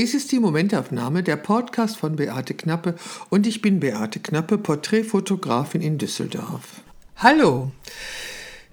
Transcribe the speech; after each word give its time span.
dies 0.00 0.14
ist 0.14 0.32
die 0.32 0.40
Momentaufnahme, 0.40 1.22
der 1.22 1.36
Podcast 1.36 1.98
von 1.98 2.16
Beate 2.16 2.54
Knappe 2.54 2.94
und 3.28 3.46
ich 3.46 3.60
bin 3.60 3.80
Beate 3.80 4.18
Knappe, 4.18 4.56
Porträtfotografin 4.56 5.82
in 5.82 5.98
Düsseldorf. 5.98 6.80
Hallo. 7.16 7.70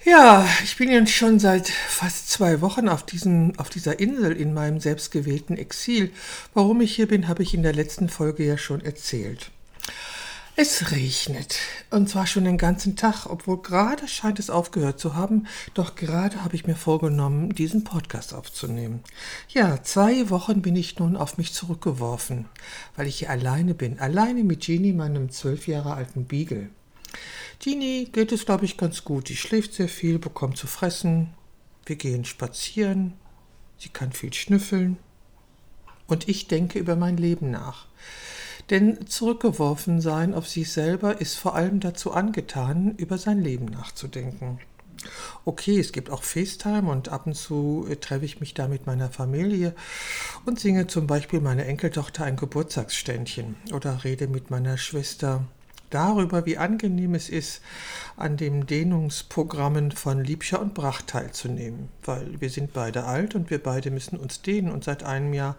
Ja, 0.05 0.47
ich 0.63 0.77
bin 0.77 0.89
jetzt 0.89 1.11
schon 1.11 1.37
seit 1.37 1.67
fast 1.67 2.29
zwei 2.29 2.61
Wochen 2.61 2.87
auf, 2.87 3.03
diesen, 3.03 3.59
auf 3.59 3.69
dieser 3.69 3.99
Insel 3.99 4.37
in 4.37 4.53
meinem 4.53 4.79
selbstgewählten 4.79 5.57
Exil. 5.57 6.13
Warum 6.53 6.79
ich 6.79 6.95
hier 6.95 7.09
bin, 7.09 7.27
habe 7.27 7.43
ich 7.43 7.53
in 7.53 7.61
der 7.61 7.73
letzten 7.73 8.07
Folge 8.07 8.45
ja 8.45 8.57
schon 8.57 8.79
erzählt. 8.79 9.51
Es 10.59 10.89
regnet. 10.89 11.59
Und 11.91 12.09
zwar 12.09 12.25
schon 12.25 12.45
den 12.45 12.57
ganzen 12.57 12.95
Tag, 12.95 13.27
obwohl 13.27 13.61
gerade 13.61 14.07
scheint 14.07 14.39
es 14.39 14.49
aufgehört 14.49 14.99
zu 14.99 15.13
haben. 15.13 15.45
Doch 15.75 15.93
gerade 15.93 16.43
habe 16.43 16.55
ich 16.55 16.65
mir 16.65 16.75
vorgenommen, 16.75 17.53
diesen 17.53 17.83
Podcast 17.83 18.33
aufzunehmen. 18.33 19.03
Ja, 19.49 19.83
zwei 19.83 20.31
Wochen 20.31 20.63
bin 20.63 20.75
ich 20.75 20.97
nun 20.97 21.15
auf 21.15 21.37
mich 21.37 21.53
zurückgeworfen, 21.53 22.45
weil 22.95 23.05
ich 23.05 23.19
hier 23.19 23.29
alleine 23.29 23.75
bin. 23.75 23.99
Alleine 23.99 24.43
mit 24.43 24.61
Jeannie, 24.61 24.93
meinem 24.93 25.29
zwölf 25.29 25.67
Jahre 25.67 25.93
alten 25.93 26.25
Beagle. 26.25 26.71
Jeannie 27.59 28.05
geht 28.05 28.31
es, 28.31 28.45
glaube 28.45 28.65
ich, 28.65 28.77
ganz 28.77 29.03
gut. 29.03 29.29
Die 29.29 29.37
schläft 29.37 29.75
sehr 29.75 29.89
viel, 29.89 30.17
bekommt 30.17 30.57
zu 30.57 30.65
fressen. 30.65 31.35
Wir 31.85 31.97
gehen 31.97 32.25
spazieren. 32.25 33.13
Sie 33.77 33.89
kann 33.89 34.11
viel 34.11 34.33
schnüffeln. 34.33 34.97
Und 36.07 36.27
ich 36.27 36.47
denke 36.47 36.79
über 36.79 36.95
mein 36.95 37.17
Leben 37.17 37.51
nach. 37.51 37.85
Denn 38.69 39.07
zurückgeworfen 39.07 40.01
sein 40.01 40.33
auf 40.33 40.47
sich 40.47 40.71
selber 40.71 41.21
ist 41.21 41.37
vor 41.37 41.55
allem 41.55 41.79
dazu 41.79 42.11
angetan, 42.11 42.95
über 42.97 43.17
sein 43.17 43.41
Leben 43.41 43.65
nachzudenken. 43.65 44.59
Okay, 45.45 45.79
es 45.79 45.93
gibt 45.93 46.09
auch 46.09 46.23
FaceTime 46.23 46.89
und 46.91 47.09
ab 47.09 47.27
und 47.27 47.35
zu 47.35 47.87
äh, 47.89 47.95
treffe 47.95 48.25
ich 48.25 48.39
mich 48.39 48.53
da 48.53 48.67
mit 48.67 48.87
meiner 48.87 49.09
Familie 49.09 49.73
und 50.45 50.59
singe 50.59 50.87
zum 50.87 51.07
Beispiel 51.07 51.39
meiner 51.39 51.65
Enkeltochter 51.65 52.25
ein 52.25 52.35
Geburtstagsständchen 52.35 53.55
oder 53.73 54.03
rede 54.03 54.27
mit 54.27 54.49
meiner 54.49 54.77
Schwester 54.77 55.45
darüber, 55.89 56.45
wie 56.45 56.57
angenehm 56.57 57.15
es 57.15 57.29
ist, 57.29 57.61
an 58.15 58.37
den 58.37 58.65
Dehnungsprogrammen 58.65 59.91
von 59.91 60.23
Liebscher 60.23 60.61
und 60.61 60.73
Bracht 60.73 61.07
teilzunehmen, 61.07 61.89
weil 62.03 62.41
wir 62.41 62.49
sind 62.49 62.73
beide 62.73 63.05
alt 63.05 63.35
und 63.35 63.49
wir 63.49 63.61
beide 63.61 63.91
müssen 63.91 64.17
uns 64.17 64.41
dehnen 64.41 64.71
und 64.71 64.83
seit 64.83 65.03
einem 65.03 65.33
Jahr 65.33 65.55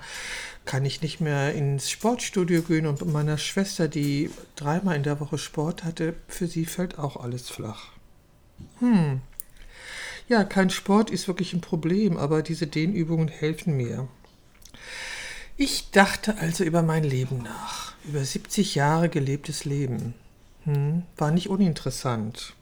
kann 0.65 0.85
ich 0.85 1.03
nicht 1.03 1.21
mehr 1.21 1.55
ins 1.55 1.91
Sportstudio 1.91 2.63
gehen 2.63 2.87
und 2.87 3.05
meiner 3.13 3.39
Schwester, 3.39 3.89
die 3.89 4.31
dreimal 4.57 4.97
in 4.97 5.03
der 5.03 5.21
Woche 5.21 5.39
Sport 5.39 5.85
hatte, 5.85 6.15
für 6.27 6.47
sie 6.47 6.67
fällt 6.67 6.99
auch 6.99 7.17
alles 7.17 7.49
flach. 7.49 7.93
Hm. 8.81 9.21
Ja, 10.29 10.45
kein 10.45 10.69
Sport 10.69 11.11
ist 11.11 11.27
wirklich 11.27 11.55
ein 11.55 11.63
Problem, 11.63 12.19
aber 12.19 12.43
diese 12.43 12.67
Dehnübungen 12.67 13.29
helfen 13.29 13.77
mir. 13.77 14.09
Ich 15.61 15.91
dachte 15.91 16.39
also 16.39 16.63
über 16.63 16.83
mein 16.83 17.03
Leben 17.03 17.39
nach, 17.39 17.95
über 18.05 18.25
70 18.25 18.77
Jahre 18.77 19.09
gelebtes 19.09 19.65
Leben. 19.65 20.15
Hm, 20.63 21.03
war 21.17 21.33
nicht 21.33 21.49
uninteressant. 21.49 22.55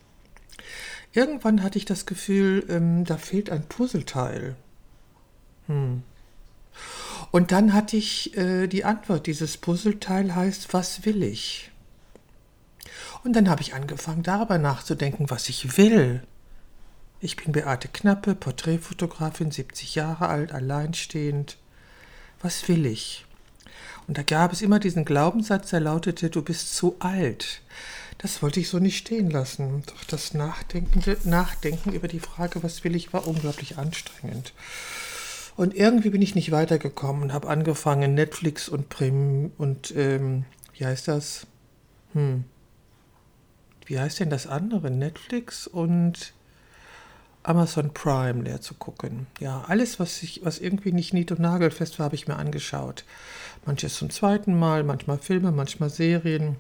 Irgendwann 1.13 1.63
hatte 1.63 1.77
ich 1.77 1.85
das 1.85 2.07
Gefühl, 2.07 2.65
ähm, 2.71 3.05
da 3.05 3.19
fehlt 3.19 3.51
ein 3.51 3.69
Puzzleteil. 3.69 4.57
Hm. 5.67 6.05
Und 7.33 7.53
dann 7.53 7.75
hatte 7.75 7.99
ich 7.99 8.35
äh, 8.35 8.67
die 8.67 8.87
Antwort, 8.87 9.27
dieses 9.27 9.59
Puzzleteil 9.59 10.35
heißt, 10.35 10.73
was 10.73 11.05
will 11.05 11.23
ich? 11.23 11.71
Und 13.25 13.35
dann 13.37 13.51
habe 13.51 13.61
ich 13.61 13.75
angefangen, 13.75 14.23
darüber 14.23 14.57
nachzudenken, 14.57 15.29
was 15.29 15.51
ich 15.51 15.77
will. 15.77 16.23
Ich 17.21 17.37
bin 17.37 17.53
Beate 17.53 17.89
Knappe, 17.89 18.35
Porträtfotografin, 18.35 19.51
70 19.51 19.97
Jahre 19.97 20.29
alt, 20.29 20.53
alleinstehend 20.53 21.59
was 22.47 22.69
will 22.69 22.87
ich? 22.87 23.27
Und 24.07 24.19
da 24.19 24.23
gab 24.23 24.53
es 24.53 24.63
immer 24.63 24.79
diesen 24.79 25.05
Glaubenssatz, 25.05 25.71
der 25.71 25.81
lautete, 25.81 26.31
du 26.31 26.43
bist 26.43 26.77
zu 26.77 26.95
alt. 27.01 27.61
Das 28.19 28.41
wollte 28.41 28.61
ich 28.61 28.69
so 28.69 28.79
nicht 28.79 28.99
stehen 28.99 29.31
lassen. 29.31 29.83
Doch 29.87 30.05
das 30.05 30.33
Nachdenken, 30.33 31.03
Nachdenken 31.25 31.93
über 31.93 32.07
die 32.07 32.21
Frage, 32.21 32.63
was 32.63 32.85
will 32.85 32.95
ich, 32.95 33.13
war 33.13 33.27
unglaublich 33.27 33.79
anstrengend. 33.79 34.53
Und 35.57 35.75
irgendwie 35.75 36.11
bin 36.11 36.23
ich 36.23 36.37
nicht 36.37 36.53
weitergekommen 36.53 37.25
und 37.25 37.33
habe 37.33 37.49
angefangen, 37.49 38.15
Netflix 38.15 38.69
und 38.69 38.91
Prim 38.91 39.51
und 39.59 39.93
ähm, 39.97 40.45
wie 40.75 40.87
heißt 40.87 41.09
das? 41.09 41.49
Hm. 42.13 42.45
Wie 43.87 43.99
heißt 43.99 44.21
denn 44.21 44.31
das 44.31 44.47
andere? 44.47 44.93
Netflix 44.93 45.67
und 45.67 46.33
Amazon 47.47 47.95
Prime 47.95 48.43
leer 48.43 48.61
zu 48.61 48.75
gucken. 48.75 49.27
Ja, 49.39 49.65
alles, 49.69 50.01
was 50.01 50.23
ich, 50.23 50.41
was 50.45 50.59
irgendwie 50.59 50.93
nicht 50.93 51.15
nied- 51.15 51.31
und 51.31 51.41
nagelfest 51.41 51.99
war, 51.99 52.07
habe 52.07 52.17
ich 52.17 52.27
mir 52.27 52.37
angeschaut. 52.37 53.05
Manches 53.65 53.97
zum 53.97 54.11
zweiten 54.11 54.59
Mal, 54.59 54.83
manchmal 54.83 55.19
Filme, 55.19 55.53
manchmal 55.53 55.91
Serien. 55.91 56.57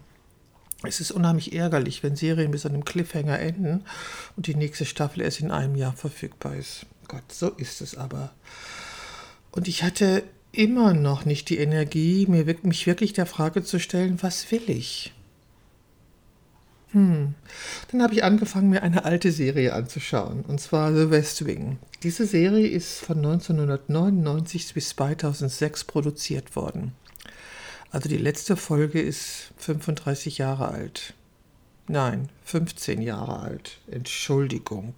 Es 0.82 1.00
ist 1.00 1.10
unheimlich 1.10 1.52
ärgerlich, 1.54 2.02
wenn 2.02 2.16
Serien 2.16 2.50
bis 2.50 2.66
an 2.66 2.74
einem 2.74 2.84
Cliffhanger 2.84 3.38
enden 3.38 3.84
und 4.36 4.46
die 4.46 4.54
nächste 4.54 4.84
Staffel 4.84 5.22
erst 5.22 5.40
in 5.40 5.50
einem 5.50 5.74
Jahr 5.74 5.94
verfügbar 5.94 6.54
ist. 6.54 6.86
Gott, 7.08 7.32
so 7.32 7.48
ist 7.50 7.80
es 7.80 7.96
aber. 7.96 8.30
Und 9.50 9.68
ich 9.68 9.82
hatte 9.82 10.22
immer 10.52 10.92
noch 10.92 11.24
nicht 11.24 11.48
die 11.48 11.58
Energie, 11.58 12.26
mir, 12.28 12.44
mich 12.62 12.86
wirklich 12.86 13.12
der 13.12 13.26
Frage 13.26 13.64
zu 13.64 13.80
stellen, 13.80 14.18
was 14.22 14.50
will 14.50 14.68
ich? 14.68 15.12
Hm. 16.96 17.34
Dann 17.92 18.02
habe 18.02 18.14
ich 18.14 18.24
angefangen, 18.24 18.70
mir 18.70 18.82
eine 18.82 19.04
alte 19.04 19.30
Serie 19.30 19.74
anzuschauen, 19.74 20.46
und 20.48 20.62
zwar 20.62 20.94
The 20.94 21.10
West 21.10 21.44
Wing. 21.44 21.78
Diese 22.02 22.24
Serie 22.24 22.66
ist 22.68 23.00
von 23.00 23.18
1999 23.18 24.72
bis 24.72 24.88
2006 24.88 25.84
produziert 25.84 26.56
worden. 26.56 26.92
Also 27.90 28.08
die 28.08 28.16
letzte 28.16 28.56
Folge 28.56 29.02
ist 29.02 29.50
35 29.58 30.38
Jahre 30.38 30.68
alt. 30.68 31.12
Nein, 31.86 32.30
15 32.44 33.02
Jahre 33.02 33.40
alt. 33.40 33.76
Entschuldigung. 33.90 34.94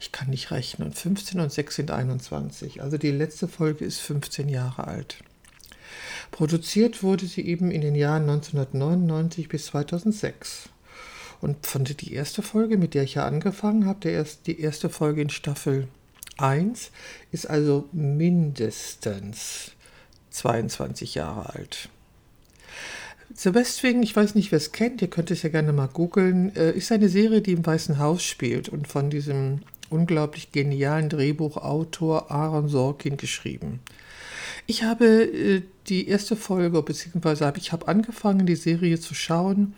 Ich 0.00 0.12
kann 0.12 0.30
nicht 0.30 0.50
rechnen. 0.50 0.92
15 0.92 1.40
und 1.40 1.52
6 1.52 1.76
sind 1.76 1.90
21. 1.90 2.80
Also 2.80 2.96
die 2.96 3.10
letzte 3.10 3.48
Folge 3.48 3.84
ist 3.84 3.98
15 3.98 4.48
Jahre 4.48 4.86
alt. 4.86 5.18
Produziert 6.30 7.02
wurde 7.02 7.26
sie 7.26 7.42
eben 7.42 7.70
in 7.70 7.82
den 7.82 7.94
Jahren 7.94 8.22
1999 8.22 9.50
bis 9.50 9.66
2006. 9.66 10.70
Und 11.42 11.66
von 11.66 11.82
die 11.82 12.14
erste 12.14 12.40
Folge, 12.40 12.78
mit 12.78 12.94
der 12.94 13.02
ich 13.02 13.14
ja 13.14 13.26
angefangen 13.26 13.84
habe, 13.84 14.08
erst, 14.08 14.46
die 14.46 14.60
erste 14.60 14.88
Folge 14.88 15.22
in 15.22 15.28
Staffel 15.28 15.88
1, 16.38 16.92
ist 17.32 17.50
also 17.50 17.88
mindestens 17.90 19.72
22 20.30 21.16
Jahre 21.16 21.52
alt. 21.52 21.88
The 23.34 23.54
West 23.54 23.82
Wing, 23.82 24.04
ich 24.04 24.14
weiß 24.14 24.36
nicht, 24.36 24.52
wer 24.52 24.58
es 24.58 24.70
kennt, 24.70 25.02
ihr 25.02 25.10
könnt 25.10 25.32
es 25.32 25.42
ja 25.42 25.48
gerne 25.48 25.72
mal 25.72 25.88
googeln, 25.88 26.54
äh, 26.54 26.70
ist 26.70 26.92
eine 26.92 27.08
Serie, 27.08 27.40
die 27.40 27.52
im 27.52 27.66
Weißen 27.66 27.98
Haus 27.98 28.22
spielt 28.22 28.68
und 28.68 28.86
von 28.86 29.10
diesem 29.10 29.62
unglaublich 29.90 30.52
genialen 30.52 31.08
Drehbuchautor 31.08 32.30
Aaron 32.30 32.68
Sorkin 32.68 33.16
geschrieben. 33.16 33.80
Ich 34.68 34.84
habe 34.84 35.06
äh, 35.24 35.62
die 35.88 36.06
erste 36.06 36.36
Folge, 36.36 36.82
beziehungsweise 36.82 37.46
habe 37.46 37.58
ich 37.58 37.72
habe 37.72 37.88
angefangen, 37.88 38.46
die 38.46 38.54
Serie 38.54 39.00
zu 39.00 39.14
schauen, 39.14 39.74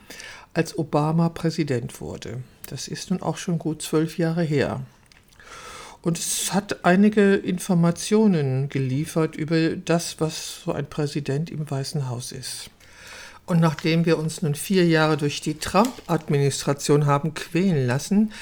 als 0.55 0.79
Obama 0.79 1.29
Präsident 1.29 2.01
wurde. 2.01 2.43
Das 2.69 2.89
ist 2.89 3.11
nun 3.11 3.21
auch 3.23 3.37
schon 3.37 3.59
gut 3.59 3.83
zwölf 3.83 4.19
Jahre 4.19 4.43
her. 4.43 4.81
Und 6.01 6.19
es 6.19 6.53
hat 6.53 6.85
einige 6.85 7.35
Informationen 7.35 8.69
geliefert 8.69 9.37
über 9.37 9.71
das, 9.71 10.21
was 10.21 10.63
so 10.65 10.73
ein 10.73 10.87
Präsident 10.87 11.51
im 11.51 11.71
Weißen 11.71 12.09
Haus 12.09 12.31
ist. 12.33 12.71
Und 13.47 13.61
nachdem 13.61 14.07
wir 14.07 14.19
uns 14.19 14.43
nun 14.43 14.55
vier 14.55 14.87
Jahre 14.87 15.17
durch 15.17 15.41
die 15.41 15.59
Trump-Administration 15.59 17.07
haben 17.07 17.35
quälen 17.35 17.87
lassen, 17.87 18.33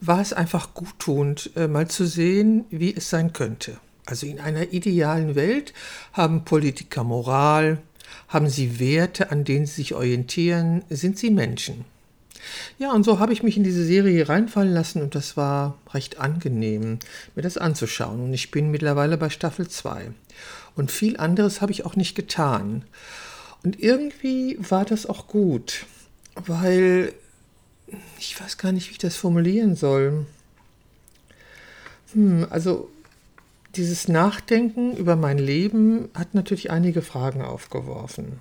war 0.00 0.20
es 0.20 0.32
einfach 0.32 0.74
guttunend, 0.74 1.50
äh, 1.56 1.68
mal 1.68 1.88
zu 1.88 2.06
sehen, 2.06 2.64
wie 2.70 2.94
es 2.94 3.10
sein 3.10 3.32
könnte. 3.32 3.78
Also 4.04 4.26
in 4.26 4.40
einer 4.40 4.72
idealen 4.72 5.34
Welt 5.34 5.74
haben 6.12 6.44
Politiker 6.44 7.02
Moral, 7.02 7.78
haben 8.28 8.48
sie 8.48 8.80
Werte, 8.80 9.30
an 9.30 9.44
denen 9.44 9.66
sie 9.66 9.74
sich 9.74 9.94
orientieren? 9.94 10.82
Sind 10.90 11.18
sie 11.18 11.30
Menschen? 11.30 11.84
Ja, 12.78 12.92
und 12.92 13.04
so 13.04 13.18
habe 13.18 13.32
ich 13.32 13.42
mich 13.42 13.56
in 13.56 13.64
diese 13.64 13.84
Serie 13.84 14.28
reinfallen 14.28 14.72
lassen 14.72 15.02
und 15.02 15.14
das 15.14 15.36
war 15.36 15.78
recht 15.92 16.20
angenehm, 16.20 16.98
mir 17.34 17.42
das 17.42 17.58
anzuschauen. 17.58 18.20
Und 18.20 18.32
ich 18.32 18.50
bin 18.50 18.70
mittlerweile 18.70 19.16
bei 19.16 19.30
Staffel 19.30 19.68
2. 19.68 20.10
Und 20.74 20.90
viel 20.90 21.16
anderes 21.16 21.60
habe 21.60 21.72
ich 21.72 21.84
auch 21.84 21.96
nicht 21.96 22.14
getan. 22.14 22.84
Und 23.64 23.80
irgendwie 23.80 24.58
war 24.60 24.84
das 24.84 25.06
auch 25.06 25.26
gut, 25.26 25.86
weil 26.34 27.12
ich 28.18 28.40
weiß 28.40 28.58
gar 28.58 28.72
nicht, 28.72 28.88
wie 28.88 28.92
ich 28.92 28.98
das 28.98 29.16
formulieren 29.16 29.74
soll. 29.74 30.26
Hm, 32.12 32.46
also 32.50 32.90
dieses 33.76 34.08
Nachdenken 34.08 34.96
über 34.96 35.16
mein 35.16 35.38
Leben 35.38 36.08
hat 36.14 36.34
natürlich 36.34 36.70
einige 36.70 37.02
Fragen 37.02 37.42
aufgeworfen. 37.42 38.40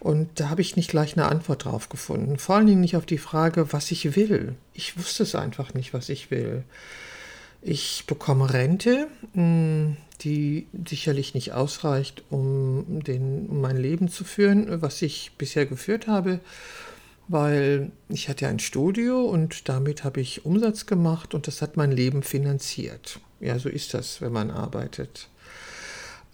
Und 0.00 0.40
da 0.40 0.48
habe 0.48 0.62
ich 0.62 0.76
nicht 0.76 0.90
gleich 0.90 1.16
eine 1.16 1.28
Antwort 1.28 1.66
drauf 1.66 1.90
gefunden. 1.90 2.38
Vor 2.38 2.56
allen 2.56 2.66
Dingen 2.66 2.80
nicht 2.80 2.96
auf 2.96 3.04
die 3.04 3.18
Frage, 3.18 3.72
was 3.72 3.90
ich 3.90 4.16
will. 4.16 4.54
Ich 4.72 4.98
wusste 4.98 5.24
es 5.24 5.34
einfach 5.34 5.74
nicht, 5.74 5.92
was 5.92 6.08
ich 6.08 6.30
will. 6.30 6.64
Ich 7.60 8.04
bekomme 8.06 8.50
Rente, 8.52 9.08
hm, 9.34 9.98
die 10.22 10.66
sicherlich 10.88 11.34
nicht 11.34 11.52
ausreicht, 11.52 12.24
um, 12.30 13.02
den, 13.04 13.46
um 13.46 13.60
mein 13.60 13.76
Leben 13.76 14.08
zu 14.08 14.24
führen, 14.24 14.80
was 14.80 15.02
ich 15.02 15.32
bisher 15.36 15.66
geführt 15.66 16.06
habe, 16.06 16.40
weil 17.30 17.92
ich 18.08 18.28
hatte 18.28 18.48
ein 18.48 18.58
Studio 18.58 19.24
und 19.24 19.68
damit 19.68 20.02
habe 20.02 20.20
ich 20.20 20.44
Umsatz 20.44 20.86
gemacht 20.86 21.32
und 21.32 21.46
das 21.46 21.62
hat 21.62 21.76
mein 21.76 21.92
Leben 21.92 22.24
finanziert. 22.24 23.20
Ja, 23.38 23.56
so 23.60 23.68
ist 23.68 23.94
das, 23.94 24.20
wenn 24.20 24.32
man 24.32 24.50
arbeitet. 24.50 25.28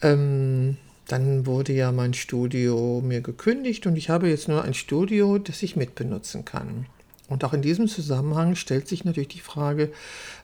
Ähm, 0.01 0.79
dann 1.07 1.45
wurde 1.45 1.75
ja 1.75 1.93
mein 1.93 2.15
Studio 2.15 3.03
mir 3.05 3.21
gekündigt 3.21 3.87
und 3.87 3.97
ich 3.97 4.09
habe 4.09 4.31
jetzt 4.31 4.49
nur 4.49 4.65
ein 4.65 4.73
Studio, 4.73 5.37
das 5.37 5.63
ich 5.63 5.77
mitbenutzen 5.77 6.47
kann. 6.47 6.87
Und 7.29 7.45
auch 7.45 7.53
in 7.53 7.61
diesem 7.61 7.89
Zusammenhang 7.89 8.57
stellt 8.57 8.89
sich 8.89 9.05
natürlich 9.05 9.29
die 9.29 9.41
Frage, 9.41 9.93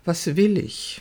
was 0.05 0.37
will 0.37 0.59
ich? 0.59 1.01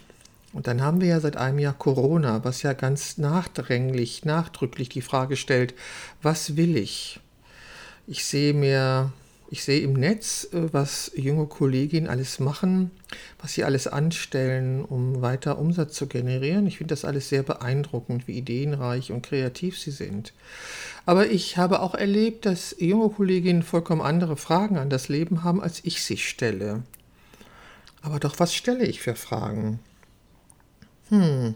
Und 0.53 0.67
dann 0.67 0.81
haben 0.81 1.01
wir 1.01 1.09
ja 1.09 1.19
seit 1.19 1.35
einem 1.35 1.59
Jahr 1.59 1.73
Corona, 1.73 2.45
was 2.45 2.61
ja 2.61 2.71
ganz 2.71 3.17
nachdränglich, 3.17 4.23
nachdrücklich 4.23 4.87
die 4.87 5.01
Frage 5.01 5.35
stellt, 5.35 5.73
was 6.21 6.55
will 6.55 6.77
ich? 6.77 7.19
Ich 8.07 8.23
sehe 8.23 8.53
mir 8.53 9.11
ich 9.51 9.65
sehe 9.65 9.81
im 9.81 9.93
Netz, 9.93 10.47
äh, 10.53 10.73
was 10.73 11.11
junge 11.13 11.45
Kolleginnen 11.45 12.07
alles 12.07 12.39
machen, 12.39 12.89
was 13.39 13.53
sie 13.53 13.65
alles 13.65 13.85
anstellen, 13.85 14.83
um 14.85 15.21
weiter 15.21 15.59
Umsatz 15.59 15.93
zu 15.93 16.07
generieren. 16.07 16.65
Ich 16.67 16.77
finde 16.77 16.93
das 16.93 17.03
alles 17.03 17.27
sehr 17.27 17.43
beeindruckend, 17.43 18.29
wie 18.29 18.37
ideenreich 18.37 19.11
und 19.11 19.23
kreativ 19.23 19.77
sie 19.77 19.91
sind. 19.91 20.31
Aber 21.05 21.29
ich 21.29 21.57
habe 21.57 21.81
auch 21.81 21.93
erlebt, 21.93 22.45
dass 22.45 22.77
junge 22.79 23.09
Kolleginnen 23.09 23.61
vollkommen 23.61 24.01
andere 24.01 24.37
Fragen 24.37 24.77
an 24.77 24.89
das 24.89 25.09
Leben 25.09 25.43
haben, 25.43 25.61
als 25.61 25.81
ich 25.83 26.01
sie 26.01 26.17
stelle. 26.17 26.83
Aber 28.01 28.19
doch, 28.19 28.39
was 28.39 28.55
stelle 28.55 28.85
ich 28.85 29.01
für 29.01 29.15
Fragen? 29.15 29.79
Hm. 31.09 31.55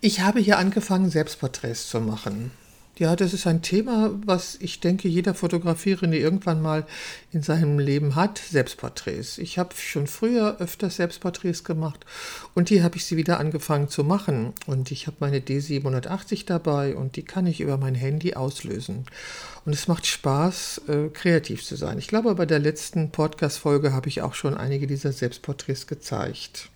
Ich 0.00 0.20
habe 0.20 0.40
hier 0.40 0.56
angefangen, 0.56 1.10
Selbstporträts 1.10 1.90
zu 1.90 2.00
machen. 2.00 2.50
Ja, 2.98 3.14
das 3.14 3.32
ist 3.32 3.46
ein 3.46 3.62
Thema, 3.62 4.10
was 4.26 4.56
ich 4.56 4.80
denke, 4.80 5.06
jeder 5.06 5.32
Fotografierende 5.32 6.18
irgendwann 6.18 6.60
mal 6.60 6.84
in 7.30 7.42
seinem 7.42 7.78
Leben 7.78 8.16
hat, 8.16 8.38
Selbstporträts. 8.38 9.38
Ich 9.38 9.56
habe 9.56 9.72
schon 9.76 10.08
früher 10.08 10.56
öfters 10.58 10.96
Selbstporträts 10.96 11.62
gemacht 11.62 12.04
und 12.56 12.70
die 12.70 12.82
habe 12.82 12.96
ich 12.96 13.04
sie 13.04 13.16
wieder 13.16 13.38
angefangen 13.38 13.88
zu 13.88 14.02
machen. 14.02 14.52
Und 14.66 14.90
ich 14.90 15.06
habe 15.06 15.18
meine 15.20 15.38
D780 15.38 16.44
dabei 16.44 16.96
und 16.96 17.14
die 17.14 17.22
kann 17.22 17.46
ich 17.46 17.60
über 17.60 17.76
mein 17.76 17.94
Handy 17.94 18.34
auslösen. 18.34 19.06
Und 19.64 19.74
es 19.74 19.86
macht 19.86 20.04
Spaß, 20.04 20.82
äh, 20.88 21.08
kreativ 21.10 21.64
zu 21.64 21.76
sein. 21.76 21.98
Ich 21.98 22.08
glaube, 22.08 22.34
bei 22.34 22.46
der 22.46 22.58
letzten 22.58 23.12
Podcast-Folge 23.12 23.92
habe 23.92 24.08
ich 24.08 24.22
auch 24.22 24.34
schon 24.34 24.56
einige 24.56 24.88
dieser 24.88 25.12
Selbstporträts 25.12 25.86
gezeigt. 25.86 26.68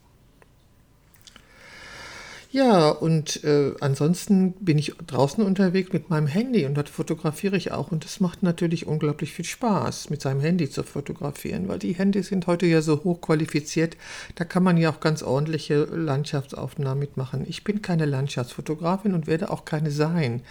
Ja, 2.54 2.90
und 2.90 3.42
äh, 3.44 3.72
ansonsten 3.80 4.52
bin 4.60 4.76
ich 4.76 4.92
draußen 5.06 5.42
unterwegs 5.42 5.90
mit 5.94 6.10
meinem 6.10 6.26
Handy 6.26 6.66
und 6.66 6.74
dort 6.74 6.90
fotografiere 6.90 7.56
ich 7.56 7.72
auch. 7.72 7.90
Und 7.90 8.04
das 8.04 8.20
macht 8.20 8.42
natürlich 8.42 8.86
unglaublich 8.86 9.32
viel 9.32 9.46
Spaß, 9.46 10.10
mit 10.10 10.20
seinem 10.20 10.40
Handy 10.42 10.68
zu 10.68 10.82
fotografieren, 10.82 11.66
weil 11.68 11.78
die 11.78 11.94
Handys 11.94 12.26
sind 12.26 12.46
heute 12.46 12.66
ja 12.66 12.82
so 12.82 13.04
hochqualifiziert. 13.04 13.96
Da 14.34 14.44
kann 14.44 14.62
man 14.62 14.76
ja 14.76 14.90
auch 14.90 15.00
ganz 15.00 15.22
ordentliche 15.22 15.84
Landschaftsaufnahmen 15.84 16.98
mitmachen. 16.98 17.46
Ich 17.48 17.64
bin 17.64 17.80
keine 17.80 18.04
Landschaftsfotografin 18.04 19.14
und 19.14 19.26
werde 19.26 19.48
auch 19.48 19.64
keine 19.64 19.90
sein. 19.90 20.42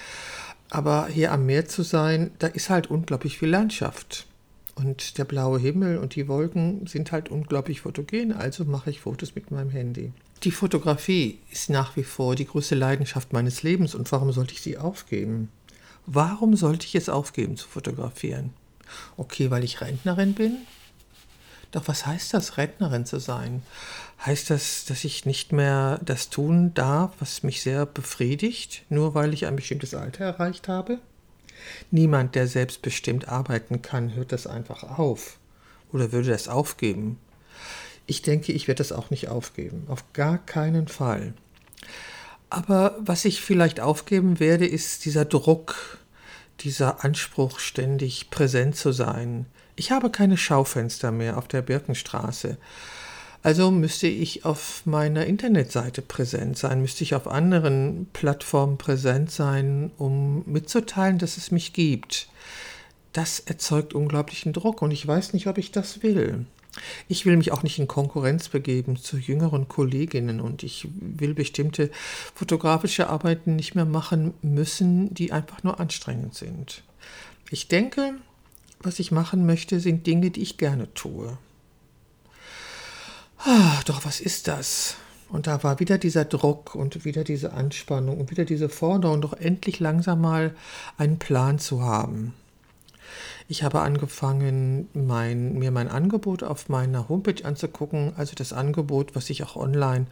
Aber 0.71 1.05
hier 1.07 1.31
am 1.31 1.45
Meer 1.45 1.67
zu 1.67 1.83
sein, 1.83 2.31
da 2.39 2.47
ist 2.47 2.71
halt 2.71 2.89
unglaublich 2.89 3.37
viel 3.37 3.49
Landschaft. 3.49 4.25
Und 4.73 5.19
der 5.19 5.25
blaue 5.25 5.59
Himmel 5.59 5.99
und 5.99 6.15
die 6.15 6.27
Wolken 6.27 6.87
sind 6.87 7.11
halt 7.11 7.29
unglaublich 7.29 7.81
fotogen, 7.81 8.33
also 8.33 8.65
mache 8.65 8.89
ich 8.89 9.01
Fotos 9.01 9.35
mit 9.35 9.51
meinem 9.51 9.69
Handy. 9.69 10.11
Die 10.43 10.51
Fotografie 10.51 11.37
ist 11.51 11.69
nach 11.69 11.95
wie 11.95 12.03
vor 12.03 12.35
die 12.35 12.47
größte 12.47 12.73
Leidenschaft 12.73 13.31
meines 13.31 13.61
Lebens 13.61 13.93
und 13.93 14.11
warum 14.11 14.31
sollte 14.31 14.53
ich 14.53 14.61
sie 14.61 14.75
aufgeben? 14.75 15.51
Warum 16.07 16.55
sollte 16.55 16.87
ich 16.87 16.95
es 16.95 17.09
aufgeben 17.09 17.57
zu 17.57 17.67
fotografieren? 17.67 18.51
Okay, 19.17 19.51
weil 19.51 19.63
ich 19.63 19.81
Rentnerin 19.81 20.33
bin? 20.33 20.57
Doch 21.71 21.87
was 21.87 22.07
heißt 22.07 22.33
das, 22.33 22.57
Rentnerin 22.57 23.05
zu 23.05 23.19
sein? 23.19 23.61
Heißt 24.25 24.49
das, 24.49 24.85
dass 24.85 25.03
ich 25.03 25.27
nicht 25.27 25.51
mehr 25.51 25.99
das 26.03 26.31
tun 26.31 26.73
darf, 26.73 27.13
was 27.19 27.43
mich 27.43 27.61
sehr 27.61 27.85
befriedigt, 27.85 28.83
nur 28.89 29.13
weil 29.13 29.35
ich 29.35 29.45
ein 29.45 29.55
bestimmtes 29.55 29.93
Alter 29.93 30.25
erreicht 30.25 30.67
habe? 30.67 30.97
Niemand, 31.91 32.33
der 32.33 32.47
selbstbestimmt 32.47 33.27
arbeiten 33.27 33.83
kann, 33.83 34.15
hört 34.15 34.31
das 34.31 34.47
einfach 34.47 34.97
auf 34.97 35.37
oder 35.93 36.11
würde 36.11 36.29
das 36.29 36.47
aufgeben. 36.47 37.19
Ich 38.11 38.21
denke, 38.21 38.51
ich 38.51 38.67
werde 38.67 38.79
das 38.79 38.91
auch 38.91 39.09
nicht 39.09 39.29
aufgeben. 39.29 39.85
Auf 39.87 40.03
gar 40.11 40.37
keinen 40.37 40.89
Fall. 40.89 41.33
Aber 42.49 42.97
was 42.99 43.23
ich 43.23 43.39
vielleicht 43.39 43.79
aufgeben 43.79 44.41
werde, 44.41 44.67
ist 44.67 45.05
dieser 45.05 45.23
Druck, 45.23 45.97
dieser 46.59 47.05
Anspruch, 47.05 47.59
ständig 47.59 48.29
präsent 48.29 48.75
zu 48.75 48.91
sein. 48.91 49.45
Ich 49.77 49.91
habe 49.91 50.09
keine 50.09 50.35
Schaufenster 50.35 51.13
mehr 51.13 51.37
auf 51.37 51.47
der 51.47 51.61
Birkenstraße. 51.61 52.57
Also 53.43 53.71
müsste 53.71 54.07
ich 54.07 54.43
auf 54.43 54.85
meiner 54.85 55.25
Internetseite 55.25 56.01
präsent 56.01 56.57
sein, 56.57 56.81
müsste 56.81 57.05
ich 57.05 57.15
auf 57.15 57.29
anderen 57.29 58.07
Plattformen 58.11 58.77
präsent 58.77 59.31
sein, 59.31 59.89
um 59.97 60.43
mitzuteilen, 60.47 61.17
dass 61.17 61.37
es 61.37 61.49
mich 61.49 61.71
gibt. 61.71 62.27
Das 63.13 63.39
erzeugt 63.39 63.93
unglaublichen 63.93 64.51
Druck 64.51 64.81
und 64.81 64.91
ich 64.91 65.07
weiß 65.07 65.31
nicht, 65.31 65.47
ob 65.47 65.57
ich 65.57 65.71
das 65.71 66.03
will. 66.03 66.45
Ich 67.07 67.25
will 67.25 67.35
mich 67.37 67.51
auch 67.51 67.63
nicht 67.63 67.79
in 67.79 67.87
Konkurrenz 67.87 68.49
begeben 68.49 68.95
zu 68.95 69.17
jüngeren 69.17 69.67
Kolleginnen 69.67 70.39
und 70.39 70.63
ich 70.63 70.87
will 70.93 71.33
bestimmte 71.33 71.91
fotografische 72.33 73.09
Arbeiten 73.09 73.55
nicht 73.55 73.75
mehr 73.75 73.85
machen 73.85 74.33
müssen, 74.41 75.13
die 75.13 75.31
einfach 75.31 75.63
nur 75.63 75.79
anstrengend 75.79 76.35
sind. 76.35 76.83
Ich 77.49 77.67
denke, 77.67 78.13
was 78.79 78.99
ich 78.99 79.11
machen 79.11 79.45
möchte, 79.45 79.79
sind 79.79 80.07
Dinge, 80.07 80.31
die 80.31 80.41
ich 80.41 80.57
gerne 80.57 80.93
tue. 80.93 81.37
Ah, 83.39 83.81
doch 83.85 84.05
was 84.05 84.21
ist 84.21 84.47
das? 84.47 84.95
Und 85.27 85.47
da 85.47 85.63
war 85.63 85.79
wieder 85.79 85.97
dieser 85.97 86.25
Druck 86.25 86.75
und 86.75 87.05
wieder 87.05 87.23
diese 87.23 87.53
Anspannung 87.53 88.19
und 88.19 88.31
wieder 88.31 88.45
diese 88.45 88.69
Forderung, 88.69 89.21
doch 89.21 89.33
endlich 89.33 89.79
langsam 89.79 90.21
mal 90.21 90.55
einen 90.97 91.19
Plan 91.19 91.57
zu 91.57 91.81
haben. 91.81 92.33
Ich 93.51 93.63
habe 93.63 93.81
angefangen, 93.81 94.87
mein, 94.93 95.59
mir 95.59 95.71
mein 95.71 95.89
Angebot 95.89 96.41
auf 96.41 96.69
meiner 96.69 97.09
Homepage 97.09 97.43
anzugucken, 97.43 98.13
also 98.15 98.33
das 98.33 98.53
Angebot, 98.53 99.13
was 99.13 99.29
ich 99.29 99.43
auch 99.43 99.57
online 99.57 100.05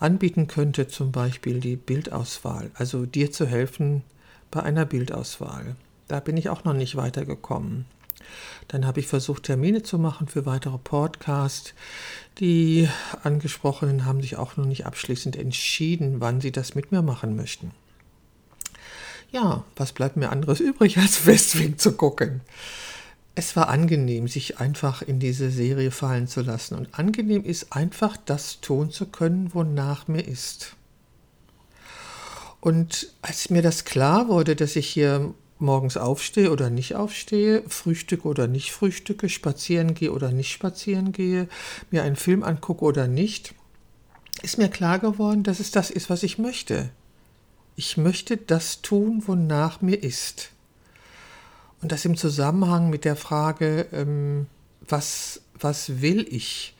anbieten 0.00 0.48
könnte, 0.48 0.88
zum 0.88 1.12
Beispiel 1.12 1.60
die 1.60 1.76
Bildauswahl, 1.76 2.72
also 2.74 3.06
dir 3.06 3.30
zu 3.30 3.46
helfen 3.46 4.02
bei 4.50 4.64
einer 4.64 4.84
Bildauswahl. 4.84 5.76
Da 6.08 6.18
bin 6.18 6.36
ich 6.36 6.48
auch 6.48 6.64
noch 6.64 6.72
nicht 6.72 6.96
weitergekommen. 6.96 7.84
Dann 8.66 8.84
habe 8.84 8.98
ich 8.98 9.06
versucht, 9.06 9.44
Termine 9.44 9.84
zu 9.84 10.00
machen 10.00 10.26
für 10.26 10.44
weitere 10.44 10.78
Podcasts. 10.78 11.74
Die 12.40 12.88
Angesprochenen 13.22 14.06
haben 14.06 14.22
sich 14.22 14.34
auch 14.34 14.56
noch 14.56 14.66
nicht 14.66 14.86
abschließend 14.86 15.36
entschieden, 15.36 16.20
wann 16.20 16.40
sie 16.40 16.50
das 16.50 16.74
mit 16.74 16.90
mir 16.90 17.02
machen 17.02 17.36
möchten. 17.36 17.70
Ja, 19.32 19.64
was 19.76 19.92
bleibt 19.92 20.16
mir 20.18 20.30
anderes 20.30 20.60
übrig, 20.60 20.98
als 20.98 21.26
Westwing 21.26 21.78
zu 21.78 21.92
gucken? 21.92 22.42
Es 23.34 23.56
war 23.56 23.68
angenehm, 23.68 24.28
sich 24.28 24.58
einfach 24.58 25.00
in 25.00 25.18
diese 25.18 25.50
Serie 25.50 25.90
fallen 25.90 26.28
zu 26.28 26.42
lassen. 26.42 26.74
Und 26.74 26.98
angenehm 26.98 27.44
ist 27.44 27.72
einfach 27.72 28.18
das 28.18 28.60
tun 28.60 28.90
zu 28.90 29.06
können, 29.06 29.54
wonach 29.54 30.06
mir 30.06 30.20
ist. 30.20 30.76
Und 32.60 33.08
als 33.22 33.48
mir 33.48 33.62
das 33.62 33.84
klar 33.86 34.28
wurde, 34.28 34.54
dass 34.54 34.76
ich 34.76 34.86
hier 34.86 35.34
morgens 35.58 35.96
aufstehe 35.96 36.50
oder 36.50 36.68
nicht 36.68 36.94
aufstehe, 36.94 37.62
frühstücke 37.66 38.28
oder 38.28 38.48
nicht 38.48 38.72
frühstücke, 38.72 39.30
spazieren 39.30 39.94
gehe 39.94 40.12
oder 40.12 40.30
nicht 40.30 40.52
spazieren 40.52 41.12
gehe, 41.12 41.48
mir 41.90 42.02
einen 42.02 42.16
Film 42.16 42.42
angucke 42.42 42.84
oder 42.84 43.08
nicht, 43.08 43.54
ist 44.42 44.58
mir 44.58 44.68
klar 44.68 44.98
geworden, 44.98 45.42
dass 45.42 45.58
es 45.58 45.70
das 45.70 45.90
ist, 45.90 46.10
was 46.10 46.22
ich 46.22 46.38
möchte. 46.38 46.90
Ich 47.76 47.96
möchte 47.96 48.36
das 48.36 48.82
tun, 48.82 49.22
wonach 49.26 49.80
mir 49.80 50.02
ist. 50.02 50.50
Und 51.80 51.90
das 51.90 52.04
im 52.04 52.16
Zusammenhang 52.16 52.90
mit 52.90 53.04
der 53.04 53.16
Frage, 53.16 53.88
ähm, 53.92 54.46
was, 54.88 55.40
was 55.58 56.00
will 56.00 56.26
ich, 56.28 56.76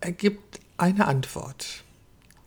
ergibt 0.00 0.60
eine 0.76 1.06
Antwort. 1.06 1.84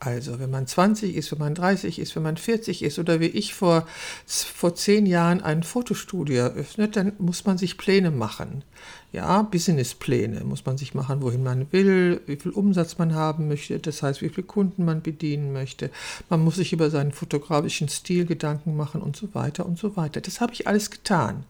Also, 0.05 0.37
wenn 0.37 0.49
man 0.49 0.67
20 0.67 1.15
ist, 1.15 1.31
wenn 1.31 1.39
man 1.39 1.55
30 1.55 1.97
ist, 1.97 2.13
wenn 2.17 2.23
man 2.23 2.35
40 2.35 2.83
ist 2.83 2.99
oder 2.99 3.21
wie 3.21 3.27
ich 3.27 3.53
vor, 3.53 3.87
vor 4.25 4.75
zehn 4.75 5.05
Jahren 5.05 5.41
ein 5.41 5.63
Fotostudio 5.63 6.41
eröffnet, 6.41 6.97
dann 6.97 7.13
muss 7.19 7.45
man 7.45 7.57
sich 7.57 7.77
Pläne 7.77 8.11
machen. 8.11 8.65
Ja, 9.13 9.43
Businesspläne 9.43 10.43
muss 10.43 10.65
man 10.65 10.77
sich 10.77 10.93
machen, 10.93 11.21
wohin 11.21 11.41
man 11.41 11.71
will, 11.71 12.19
wie 12.25 12.35
viel 12.35 12.51
Umsatz 12.51 12.97
man 12.97 13.15
haben 13.15 13.47
möchte, 13.47 13.79
das 13.79 14.03
heißt, 14.03 14.21
wie 14.21 14.29
viele 14.29 14.45
Kunden 14.45 14.83
man 14.83 15.01
bedienen 15.01 15.53
möchte. 15.53 15.89
Man 16.29 16.43
muss 16.43 16.55
sich 16.55 16.73
über 16.73 16.89
seinen 16.89 17.13
fotografischen 17.13 17.87
Stil 17.87 18.25
Gedanken 18.25 18.75
machen 18.75 19.01
und 19.01 19.15
so 19.15 19.33
weiter 19.33 19.65
und 19.65 19.79
so 19.79 19.95
weiter. 19.95 20.19
Das 20.19 20.41
habe 20.41 20.51
ich 20.51 20.67
alles 20.67 20.91
getan. 20.91 21.45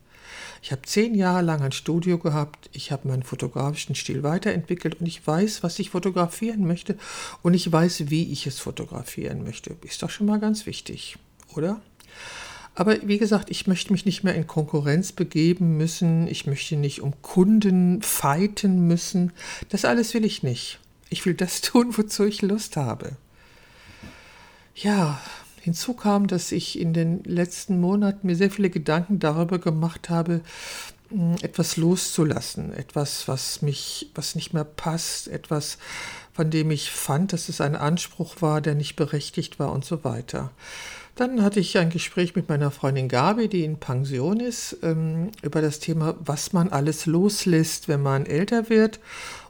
Ich 0.63 0.71
habe 0.71 0.83
zehn 0.83 1.13
Jahre 1.13 1.41
lang 1.41 1.61
ein 1.61 1.73
Studio 1.73 2.17
gehabt, 2.17 2.69
ich 2.71 2.93
habe 2.93 3.09
meinen 3.09 3.23
fotografischen 3.23 3.95
Stil 3.95 4.23
weiterentwickelt 4.23 5.01
und 5.01 5.05
ich 5.05 5.27
weiß, 5.27 5.61
was 5.61 5.77
ich 5.77 5.89
fotografieren 5.89 6.65
möchte 6.65 6.97
und 7.41 7.53
ich 7.53 7.69
weiß, 7.69 8.09
wie 8.09 8.31
ich 8.31 8.47
es 8.47 8.59
fotografieren 8.59 9.43
möchte. 9.43 9.75
Ist 9.81 10.01
doch 10.01 10.09
schon 10.09 10.25
mal 10.25 10.39
ganz 10.39 10.65
wichtig, 10.65 11.17
oder? 11.53 11.81
Aber 12.75 12.95
wie 13.05 13.17
gesagt, 13.17 13.51
ich 13.51 13.67
möchte 13.67 13.91
mich 13.91 14.05
nicht 14.05 14.23
mehr 14.23 14.35
in 14.35 14.47
Konkurrenz 14.47 15.11
begeben 15.11 15.75
müssen, 15.75 16.29
ich 16.29 16.47
möchte 16.47 16.77
nicht 16.77 17.01
um 17.01 17.21
Kunden 17.21 18.01
fighten 18.01 18.87
müssen. 18.87 19.33
Das 19.67 19.83
alles 19.83 20.13
will 20.13 20.23
ich 20.23 20.43
nicht. 20.43 20.79
Ich 21.09 21.25
will 21.25 21.33
das 21.33 21.59
tun, 21.59 21.97
wozu 21.97 22.23
ich 22.23 22.41
Lust 22.41 22.77
habe. 22.77 23.17
Ja, 24.75 25.19
hinzu 25.63 25.93
kam, 25.93 26.27
dass 26.27 26.51
ich 26.51 26.77
in 26.77 26.91
den 26.91 27.23
letzten 27.23 27.79
Monaten 27.79 28.27
mir 28.27 28.35
sehr 28.35 28.51
viele 28.51 28.69
Gedanken 28.69 29.19
darüber 29.19 29.59
gemacht 29.59 30.09
habe, 30.09 30.41
hm, 31.07 31.37
etwas 31.41 31.77
loszulassen, 31.77 32.73
etwas, 32.73 33.29
was 33.29 33.61
mich, 33.61 34.11
was 34.13 34.35
nicht 34.35 34.53
mehr 34.53 34.65
passt, 34.65 35.29
etwas, 35.29 35.77
von 36.33 36.49
dem 36.49 36.69
ich 36.69 36.91
fand, 36.91 37.31
dass 37.31 37.47
es 37.47 37.61
ein 37.61 37.77
Anspruch 37.77 38.41
war, 38.41 38.59
der 38.59 38.75
nicht 38.75 38.97
berechtigt 38.97 39.57
war 39.57 39.71
und 39.71 39.85
so 39.85 40.03
weiter. 40.03 40.51
Dann 41.15 41.41
hatte 41.41 41.61
ich 41.61 41.77
ein 41.77 41.91
Gespräch 41.91 42.35
mit 42.35 42.49
meiner 42.49 42.69
Freundin 42.69 43.07
Gabi, 43.07 43.47
die 43.47 43.63
in 43.63 43.77
Pension 43.77 44.41
ist, 44.41 44.77
ähm, 44.83 45.31
über 45.43 45.61
das 45.61 45.79
Thema, 45.79 46.15
was 46.19 46.51
man 46.51 46.69
alles 46.69 47.05
loslässt, 47.05 47.87
wenn 47.87 48.01
man 48.01 48.25
älter 48.25 48.69
wird. 48.69 48.99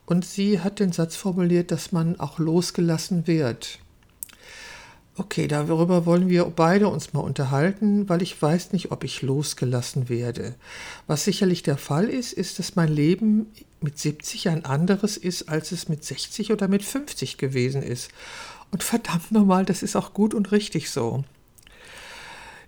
Und 0.06 0.26
sie 0.26 0.60
hat 0.60 0.80
den 0.80 0.92
Satz 0.92 1.16
formuliert, 1.16 1.72
dass 1.72 1.92
man 1.92 2.20
auch 2.20 2.38
losgelassen 2.38 3.26
wird. 3.26 3.80
Okay, 5.16 5.48
darüber 5.48 6.08
wollen 6.08 6.28
wir 6.28 6.44
beide 6.46 6.88
uns 6.88 7.14
mal 7.14 7.20
unterhalten, 7.20 8.10
weil 8.10 8.24
ich 8.24 8.42
weiß 8.42 8.72
nicht, 8.74 8.92
ob 8.92 9.04
ich 9.04 9.22
losgelassen 9.22 10.10
werde. 10.10 10.56
Was 11.06 11.24
sicherlich 11.24 11.62
der 11.62 11.78
Fall 11.78 12.10
ist, 12.10 12.34
ist, 12.34 12.58
dass 12.58 12.76
mein 12.76 12.90
Leben 12.90 13.52
mit 13.80 14.00
70 14.00 14.50
ein 14.50 14.66
anderes 14.66 15.18
ist, 15.18 15.50
als 15.50 15.72
es 15.72 15.88
mit 15.88 16.04
60 16.04 16.52
oder 16.52 16.68
mit 16.68 16.84
50 16.84 17.38
gewesen 17.38 17.84
ist. 17.84 18.10
Und 18.72 18.82
verdammt 18.82 19.32
nochmal, 19.32 19.66
das 19.66 19.84
ist 19.84 19.96
auch 19.96 20.16
gut 20.16 20.34
und 20.34 20.52
richtig 20.52 20.90
so. 20.90 21.24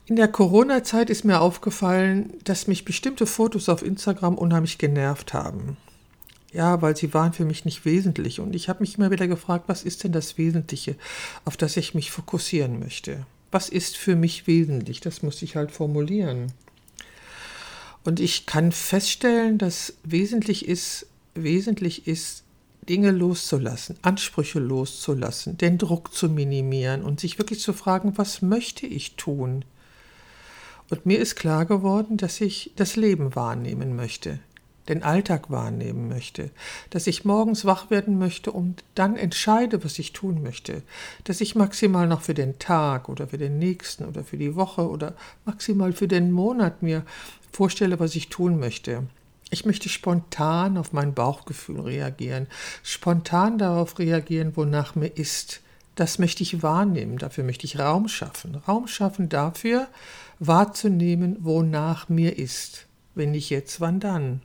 In 0.06 0.16
der 0.16 0.28
Corona-Zeit 0.28 1.10
ist 1.10 1.26
mir 1.26 1.42
aufgefallen, 1.42 2.34
dass 2.44 2.68
mich 2.68 2.86
bestimmte 2.86 3.26
Fotos 3.26 3.70
auf 3.70 3.82
Instagram 3.82 4.38
unheimlich 4.38 4.78
genervt 4.78 5.34
haben. 5.34 5.78
Ja, 6.56 6.82
weil 6.82 6.96
sie 6.96 7.14
waren 7.14 7.34
für 7.34 7.44
mich 7.44 7.66
nicht 7.66 7.84
wesentlich. 7.84 8.40
Und 8.40 8.56
ich 8.56 8.70
habe 8.70 8.80
mich 8.80 8.98
immer 8.98 9.12
wieder 9.12 9.28
gefragt, 9.28 9.66
was 9.68 9.84
ist 9.84 10.06
denn 10.06 10.14
das 10.14 10.38
Wesentliche, 10.38 10.96
auf 11.44 11.58
das 11.58 11.76
ich 11.76 11.94
mich 11.94 12.12
fokussieren 12.12 12.80
möchte? 12.80 13.26
Was 13.52 13.68
ist 13.68 13.98
für 13.98 14.16
mich 14.16 14.48
wesentlich? 14.48 15.02
Das 15.02 15.22
muss 15.22 15.42
ich 15.42 15.58
halt 15.58 15.72
formulieren. 15.72 16.54
Und 18.06 18.22
ich 18.22 18.46
kann 18.46 18.72
feststellen, 18.72 19.58
dass 19.58 19.96
wesentlich 20.06 20.66
ist, 20.66 21.08
wesentlich 21.34 22.08
ist, 22.08 22.44
Dinge 22.88 23.12
loszulassen, 23.12 23.98
Ansprüche 24.02 24.60
loszulassen, 24.60 25.58
den 25.58 25.78
Druck 25.78 26.14
zu 26.14 26.30
minimieren 26.30 27.04
und 27.04 27.20
sich 27.20 27.38
wirklich 27.38 27.60
zu 27.60 27.74
fragen, 27.74 28.18
was 28.18 28.42
möchte 28.42 28.88
ich 28.88 29.16
tun? 29.16 29.66
Und 30.90 31.06
mir 31.06 31.20
ist 31.20 31.36
klar 31.36 31.66
geworden, 31.66 32.16
dass 32.16 32.40
ich 32.40 32.72
das 32.78 32.96
Leben 32.96 33.36
wahrnehmen 33.36 33.98
möchte, 33.98 34.40
den 34.90 35.04
Alltag 35.04 35.50
wahrnehmen 35.50 36.08
möchte, 36.08 36.52
dass 36.90 37.08
ich 37.08 37.26
morgens 37.26 37.66
wach 37.66 37.90
werden 37.90 38.20
möchte 38.20 38.52
und 38.52 38.84
dann 38.94 39.18
entscheide, 39.18 39.84
was 39.84 40.00
ich 40.00 40.14
tun 40.14 40.44
möchte, 40.44 40.84
dass 41.24 41.42
ich 41.42 41.56
maximal 41.56 42.08
noch 42.08 42.22
für 42.22 42.34
den 42.34 42.60
Tag 42.60 43.10
oder 43.10 43.28
für 43.28 43.38
den 43.38 43.58
nächsten 43.58 44.06
oder 44.06 44.24
für 44.24 44.38
die 44.38 44.56
Woche 44.56 44.90
oder 44.90 45.16
maximal 45.46 45.94
für 45.94 46.08
den 46.08 46.32
Monat 46.32 46.84
mir 46.84 47.04
vorstelle, 47.52 48.00
was 48.00 48.16
ich 48.16 48.30
tun 48.30 48.60
möchte. 48.60 49.04
Ich 49.50 49.66
möchte 49.66 49.90
spontan 49.90 50.78
auf 50.78 50.92
mein 50.92 51.14
Bauchgefühl 51.14 51.82
reagieren, 51.82 52.48
spontan 52.84 53.58
darauf 53.58 54.00
reagieren, 54.00 54.56
wonach 54.56 54.96
mir 54.96 55.08
ist. 55.08 55.62
Das 55.96 56.20
möchte 56.20 56.44
ich 56.44 56.62
wahrnehmen, 56.62 57.18
dafür 57.18 57.44
möchte 57.44 57.66
ich 57.66 57.80
Raum 57.80 58.10
schaffen. 58.10 58.56
Raum 58.68 58.88
schaffen 58.88 59.30
dafür, 59.30 59.88
wahrzunehmen, 60.40 61.38
wonach 61.40 62.10
mir 62.10 62.38
ist. 62.38 62.86
Wenn 63.14 63.32
nicht 63.32 63.50
jetzt, 63.50 63.80
wann 63.80 64.02
dann? 64.02 64.42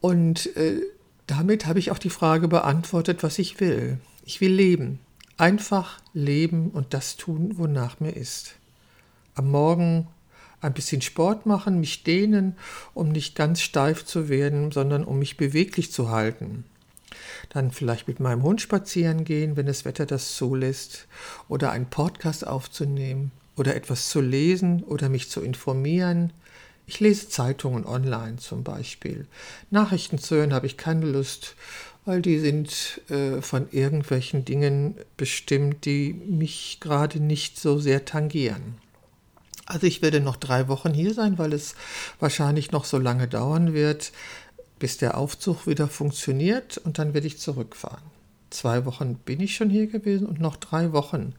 Und 0.00 0.54
äh, 0.56 0.80
damit 1.26 1.66
habe 1.66 1.78
ich 1.78 1.90
auch 1.90 1.98
die 1.98 2.10
Frage 2.10 2.48
beantwortet, 2.48 3.22
was 3.22 3.38
ich 3.38 3.60
will. 3.60 3.98
Ich 4.24 4.40
will 4.40 4.52
leben. 4.52 4.98
Einfach 5.36 6.00
leben 6.12 6.70
und 6.70 6.92
das 6.94 7.16
tun, 7.16 7.54
wonach 7.56 8.00
mir 8.00 8.12
ist. 8.12 8.54
Am 9.34 9.50
Morgen 9.50 10.08
ein 10.60 10.74
bisschen 10.74 11.00
Sport 11.00 11.46
machen, 11.46 11.80
mich 11.80 12.02
dehnen, 12.02 12.56
um 12.92 13.08
nicht 13.08 13.34
ganz 13.34 13.62
steif 13.62 14.04
zu 14.04 14.28
werden, 14.28 14.72
sondern 14.72 15.04
um 15.04 15.18
mich 15.18 15.38
beweglich 15.38 15.90
zu 15.92 16.10
halten 16.10 16.64
dann 17.48 17.70
vielleicht 17.70 18.08
mit 18.08 18.20
meinem 18.20 18.42
Hund 18.42 18.60
spazieren 18.60 19.24
gehen, 19.24 19.56
wenn 19.56 19.66
das 19.66 19.84
Wetter 19.84 20.06
das 20.06 20.36
zulässt, 20.36 21.06
oder 21.48 21.72
einen 21.72 21.86
Podcast 21.86 22.46
aufzunehmen 22.46 23.32
oder 23.56 23.74
etwas 23.74 24.08
zu 24.08 24.20
lesen 24.20 24.82
oder 24.84 25.08
mich 25.08 25.30
zu 25.30 25.42
informieren. 25.42 26.32
Ich 26.90 26.98
lese 26.98 27.28
Zeitungen 27.28 27.86
online 27.86 28.38
zum 28.38 28.64
Beispiel. 28.64 29.28
Nachrichten 29.70 30.18
zu 30.18 30.34
hören 30.34 30.52
habe 30.52 30.66
ich 30.66 30.76
keine 30.76 31.06
Lust, 31.06 31.54
weil 32.04 32.20
die 32.20 32.40
sind 32.40 33.00
äh, 33.08 33.40
von 33.40 33.70
irgendwelchen 33.70 34.44
Dingen 34.44 34.96
bestimmt, 35.16 35.84
die 35.84 36.12
mich 36.12 36.78
gerade 36.80 37.20
nicht 37.20 37.60
so 37.60 37.78
sehr 37.78 38.06
tangieren. 38.06 38.74
Also 39.66 39.86
ich 39.86 40.02
werde 40.02 40.18
noch 40.18 40.34
drei 40.34 40.66
Wochen 40.66 40.92
hier 40.92 41.14
sein, 41.14 41.38
weil 41.38 41.52
es 41.52 41.76
wahrscheinlich 42.18 42.72
noch 42.72 42.84
so 42.84 42.98
lange 42.98 43.28
dauern 43.28 43.72
wird, 43.72 44.10
bis 44.80 44.98
der 44.98 45.16
Aufzug 45.16 45.68
wieder 45.68 45.86
funktioniert 45.86 46.76
und 46.76 46.98
dann 46.98 47.14
werde 47.14 47.28
ich 47.28 47.38
zurückfahren. 47.38 48.02
Zwei 48.50 48.84
Wochen 48.84 49.14
bin 49.14 49.38
ich 49.38 49.54
schon 49.54 49.70
hier 49.70 49.86
gewesen 49.86 50.26
und 50.26 50.40
noch 50.40 50.56
drei 50.56 50.90
Wochen. 50.90 51.34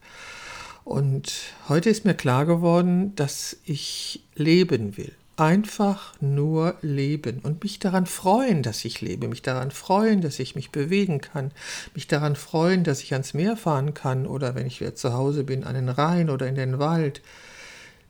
Und 0.82 1.30
heute 1.68 1.90
ist 1.90 2.06
mir 2.06 2.14
klar 2.14 2.46
geworden, 2.46 3.14
dass 3.16 3.58
ich 3.66 4.24
leben 4.34 4.96
will. 4.96 5.12
Einfach 5.42 6.14
nur 6.20 6.76
leben 6.82 7.40
und 7.42 7.64
mich 7.64 7.80
daran 7.80 8.06
freuen, 8.06 8.62
dass 8.62 8.84
ich 8.84 9.00
lebe, 9.00 9.26
mich 9.26 9.42
daran 9.42 9.72
freuen, 9.72 10.20
dass 10.20 10.38
ich 10.38 10.54
mich 10.54 10.70
bewegen 10.70 11.20
kann, 11.20 11.50
mich 11.94 12.06
daran 12.06 12.36
freuen, 12.36 12.84
dass 12.84 13.02
ich 13.02 13.12
ans 13.12 13.34
Meer 13.34 13.56
fahren 13.56 13.92
kann 13.92 14.28
oder 14.28 14.54
wenn 14.54 14.68
ich 14.68 14.80
wieder 14.80 14.94
zu 14.94 15.14
Hause 15.14 15.42
bin, 15.42 15.64
an 15.64 15.74
den 15.74 15.88
Rhein 15.88 16.30
oder 16.30 16.46
in 16.46 16.54
den 16.54 16.78
Wald. 16.78 17.22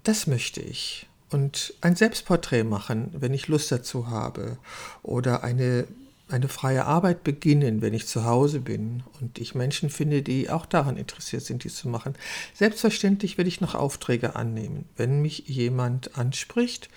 Das 0.02 0.26
möchte 0.26 0.60
ich 0.60 1.06
und 1.30 1.72
ein 1.80 1.96
Selbstporträt 1.96 2.64
machen, 2.64 3.10
wenn 3.14 3.32
ich 3.32 3.48
Lust 3.48 3.72
dazu 3.72 4.10
habe. 4.10 4.58
Oder 5.02 5.42
eine, 5.42 5.86
eine 6.32 6.48
freie 6.48 6.84
Arbeit 6.86 7.24
beginnen, 7.24 7.82
wenn 7.82 7.94
ich 7.94 8.06
zu 8.06 8.24
Hause 8.24 8.60
bin 8.60 9.02
und 9.20 9.38
ich 9.38 9.54
Menschen 9.54 9.90
finde, 9.90 10.22
die 10.22 10.50
auch 10.50 10.66
daran 10.66 10.96
interessiert 10.96 11.42
sind, 11.42 11.64
dies 11.64 11.76
zu 11.76 11.88
machen. 11.88 12.14
Selbstverständlich 12.54 13.38
werde 13.38 13.48
ich 13.48 13.60
noch 13.60 13.74
Aufträge 13.74 14.34
annehmen. 14.34 14.86
Wenn 14.96 15.20
mich 15.22 15.48
jemand 15.48 16.16
anspricht 16.16 16.88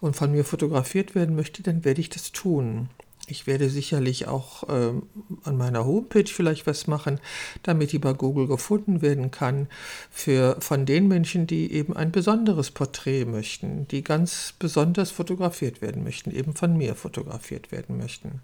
und 0.00 0.14
von 0.16 0.32
mir 0.32 0.44
fotografiert 0.44 1.14
werden 1.14 1.36
möchte, 1.36 1.62
dann 1.62 1.84
werde 1.84 2.00
ich 2.00 2.08
das 2.08 2.32
tun. 2.32 2.88
Ich 3.26 3.46
werde 3.46 3.70
sicherlich 3.70 4.28
auch 4.28 4.64
ähm, 4.68 5.04
an 5.44 5.56
meiner 5.56 5.86
Homepage 5.86 6.26
vielleicht 6.26 6.66
was 6.66 6.86
machen, 6.86 7.20
damit 7.62 7.92
die 7.92 7.98
bei 7.98 8.12
Google 8.12 8.46
gefunden 8.46 9.00
werden 9.00 9.30
kann, 9.30 9.68
für, 10.10 10.56
von 10.60 10.84
den 10.84 11.08
Menschen, 11.08 11.46
die 11.46 11.72
eben 11.72 11.96
ein 11.96 12.12
besonderes 12.12 12.70
Porträt 12.70 13.24
möchten, 13.24 13.88
die 13.88 14.04
ganz 14.04 14.54
besonders 14.58 15.10
fotografiert 15.10 15.80
werden 15.80 16.04
möchten, 16.04 16.30
eben 16.30 16.54
von 16.54 16.76
mir 16.76 16.94
fotografiert 16.94 17.72
werden 17.72 17.96
möchten. 17.96 18.42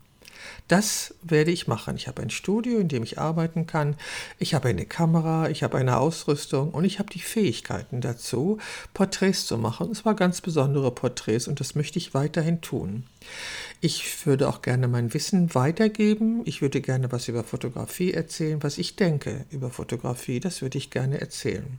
Das 0.69 1.15
werde 1.23 1.51
ich 1.51 1.67
machen. 1.67 1.97
Ich 1.97 2.09
habe 2.09 2.23
ein 2.23 2.31
Studio, 2.31 2.79
in 2.79 2.89
dem 2.89 3.03
ich 3.03 3.19
arbeiten 3.19 3.67
kann. 3.67 3.97
Ich 4.39 4.55
habe 4.55 4.69
eine 4.69 4.87
Kamera, 4.87 5.51
ich 5.51 5.63
habe 5.63 5.79
eine 5.79 5.99
Ausrüstung 5.99 6.71
und 6.71 6.85
ich 6.85 6.99
habe 6.99 7.11
die 7.11 7.21
Fähigkeiten 7.21 8.01
dazu, 8.01 8.59
Porträts 8.95 9.47
zu 9.47 9.59
machen. 9.59 9.89
Und 9.89 9.95
zwar 9.97 10.15
ganz 10.15 10.41
besondere 10.41 10.91
Porträts 10.91 11.49
und 11.49 11.61
das 11.61 11.75
möchte 11.75 11.99
ich 11.99 12.15
weiterhin 12.15 12.61
tun. 12.61 13.05
Ich 13.81 14.27
würde 14.27 14.49
auch 14.49 14.63
gerne 14.63 14.89
mein 14.89 15.15
Wissen 15.15 15.55
weitergeben. 15.55 16.43
Ich 16.45 16.63
würde 16.63 16.81
gerne 16.81 17.11
was 17.13 17.29
über 17.29 17.45
Fotografie 17.45 18.13
erzählen, 18.13 18.63
was 18.63 18.79
ich 18.79 18.97
denke 18.97 19.47
über 19.51 19.71
Fotografie. 19.71 20.41
Das 20.41 20.63
würde 20.63 20.79
ich 20.79 20.91
gerne 20.91 21.21
erzählen. 21.21 21.79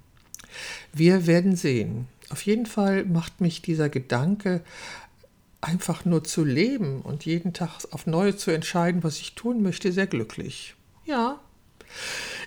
Wir 0.93 1.27
werden 1.27 1.55
sehen. 1.55 2.07
Auf 2.29 2.45
jeden 2.45 2.65
Fall 2.65 3.05
macht 3.05 3.41
mich 3.41 3.61
dieser 3.61 3.89
Gedanke 3.89 4.61
einfach 5.61 6.05
nur 6.05 6.23
zu 6.23 6.43
leben 6.43 7.01
und 7.01 7.25
jeden 7.25 7.53
Tag 7.53 7.85
auf 7.91 8.07
Neue 8.07 8.35
zu 8.35 8.51
entscheiden, 8.51 9.03
was 9.03 9.19
ich 9.19 9.35
tun 9.35 9.61
möchte, 9.61 9.91
sehr 9.91 10.07
glücklich. 10.07 10.75
Ja. 11.05 11.39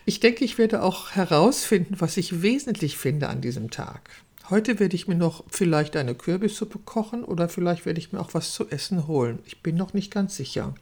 Ich 0.04 0.20
denke, 0.20 0.44
ich 0.44 0.58
werde 0.58 0.82
auch 0.82 1.12
herausfinden, 1.12 1.96
was 1.98 2.16
ich 2.16 2.42
wesentlich 2.42 2.98
finde 2.98 3.28
an 3.28 3.40
diesem 3.40 3.70
Tag. 3.70 4.10
Heute 4.50 4.78
werde 4.78 4.96
ich 4.96 5.08
mir 5.08 5.14
noch 5.14 5.44
vielleicht 5.48 5.96
eine 5.96 6.14
Kürbissuppe 6.14 6.78
kochen 6.78 7.24
oder 7.24 7.48
vielleicht 7.48 7.86
werde 7.86 7.98
ich 7.98 8.12
mir 8.12 8.20
auch 8.20 8.34
was 8.34 8.52
zu 8.52 8.68
essen 8.68 9.06
holen. 9.06 9.38
Ich 9.46 9.62
bin 9.62 9.76
noch 9.76 9.94
nicht 9.94 10.12
ganz 10.12 10.36
sicher. 10.36 10.74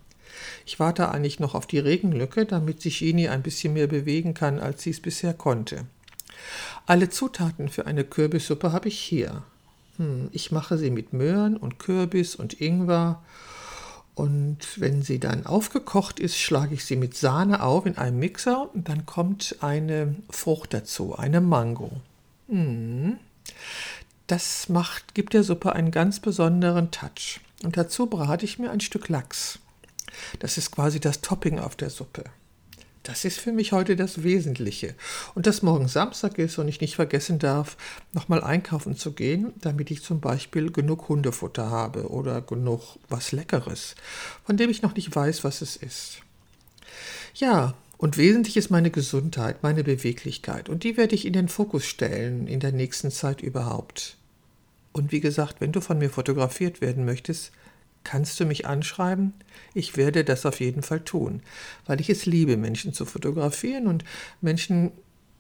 Ich 0.67 0.81
warte 0.81 1.11
eigentlich 1.11 1.39
noch 1.39 1.55
auf 1.55 1.67
die 1.67 1.79
Regenlücke, 1.79 2.47
damit 2.47 2.81
sich 2.81 2.99
Genie 2.99 3.29
ein 3.29 3.43
bisschen 3.43 3.75
mehr 3.75 3.87
bewegen 3.87 4.35
kann, 4.35 4.59
als 4.59 4.83
sie 4.83 4.91
es 4.91 5.01
bisher 5.01 5.35
konnte. 5.35 5.87
Alle 6.87 7.11
Zutaten 7.11 7.69
für 7.69 7.87
eine 7.87 8.05
Kürbissuppe 8.05 8.73
habe 8.73 8.89
ich 8.89 8.99
hier. 8.99 9.45
Hm, 9.97 10.29
ich 10.33 10.53
mache 10.53 10.79
sie 10.79 10.91
mit 10.91 11.13
Möhren 11.13 11.57
und 11.57 11.79
Kürbis 11.79 12.35
und 12.35 12.61
Ingwer. 12.61 13.23
Und 14.15 14.59
wenn 14.77 15.03
sie 15.03 15.19
dann 15.19 15.47
aufgekocht 15.47 16.21
ist, 16.21 16.37
schlage 16.39 16.75
ich 16.75 16.85
sie 16.85 16.97
mit 16.97 17.17
Sahne 17.17 17.63
auf 17.63 17.87
in 17.87 17.97
einem 17.97 18.19
Mixer 18.19 18.75
und 18.75 18.89
dann 18.89 19.07
kommt 19.07 19.57
eine 19.61 20.17
Frucht 20.29 20.75
dazu, 20.75 21.17
eine 21.17 21.41
Mango. 21.41 21.91
Hm. 22.49 23.17
Das 24.27 24.69
macht, 24.69 25.15
gibt 25.15 25.33
der 25.35 25.43
Suppe 25.43 25.73
einen 25.73 25.91
ganz 25.91 26.21
besonderen 26.21 26.91
Touch. 26.91 27.41
Und 27.65 27.77
dazu 27.77 28.07
brate 28.07 28.45
ich 28.45 28.59
mir 28.59 28.71
ein 28.71 28.81
Stück 28.81 29.09
Lachs. 29.09 29.59
Das 30.41 30.59
ist 30.59 30.73
quasi 30.73 31.01
das 31.01 31.21
Topping 31.23 31.59
auf 31.59 31.77
der 31.77 31.91
Suppe. 31.91 32.25
Das 33.03 33.25
ist 33.25 33.41
für 33.41 33.53
mich 33.53 33.73
heute 33.73 33.97
das 33.97 34.23
Wesentliche. 34.23 34.95
Und 35.35 35.47
dass 35.47 35.63
morgen 35.63 35.89
Samstag 35.89 36.39
ist 36.39 36.59
und 36.59 36.69
ich 36.69 36.81
nicht 36.81 36.95
vergessen 36.95 37.41
darf, 37.41 37.77
nochmal 38.13 38.45
einkaufen 38.45 38.97
zu 38.97 39.13
gehen, 39.13 39.53
damit 39.61 39.91
ich 39.91 40.03
zum 40.03 40.21
Beispiel 40.21 40.71
genug 40.71 41.09
Hundefutter 41.09 41.69
habe 41.69 42.09
oder 42.11 42.41
genug 42.41 42.99
was 43.09 43.33
Leckeres, 43.33 43.97
von 44.45 44.57
dem 44.57 44.71
ich 44.71 44.83
noch 44.83 44.95
nicht 44.95 45.15
weiß, 45.15 45.43
was 45.43 45.63
es 45.63 45.75
ist. 45.75 46.19
Ja, 47.35 47.75
und 47.99 48.19
wesentlich 48.19 48.57
ist 48.57 48.71
meine 48.71 48.91
Gesundheit, 48.91 49.63
meine 49.63 49.83
Beweglichkeit. 49.83 50.69
Und 50.69 50.85
die 50.85 50.97
werde 50.97 51.15
ich 51.15 51.25
in 51.25 51.33
den 51.33 51.49
Fokus 51.49 51.85
stellen 51.87 52.47
in 52.47 52.61
der 52.61 52.73
nächsten 52.73 53.11
Zeit 53.11 53.41
überhaupt. 53.41 54.17
Und 54.93 55.11
wie 55.11 55.21
gesagt, 55.21 55.61
wenn 55.61 55.73
du 55.73 55.81
von 55.81 55.99
mir 55.99 56.11
fotografiert 56.11 56.81
werden 56.81 57.05
möchtest, 57.05 57.53
Kannst 58.05 58.41
du 58.41 58.45
mich 58.45 58.67
anschreiben? 58.67 59.33
Ich 59.75 59.97
werde 59.97 60.25
das 60.25 60.45
auf 60.47 60.61
jeden 60.61 60.83
Fall 60.83 61.01
tun, 61.01 61.43
weil 61.87 62.01
ich 62.01 62.11
es 62.11 62.27
liebe, 62.27 62.57
Menschen 62.57 62.93
zu 62.93 63.05
fotografieren 63.05 63.87
und 63.87 64.05
Menschen 64.41 64.93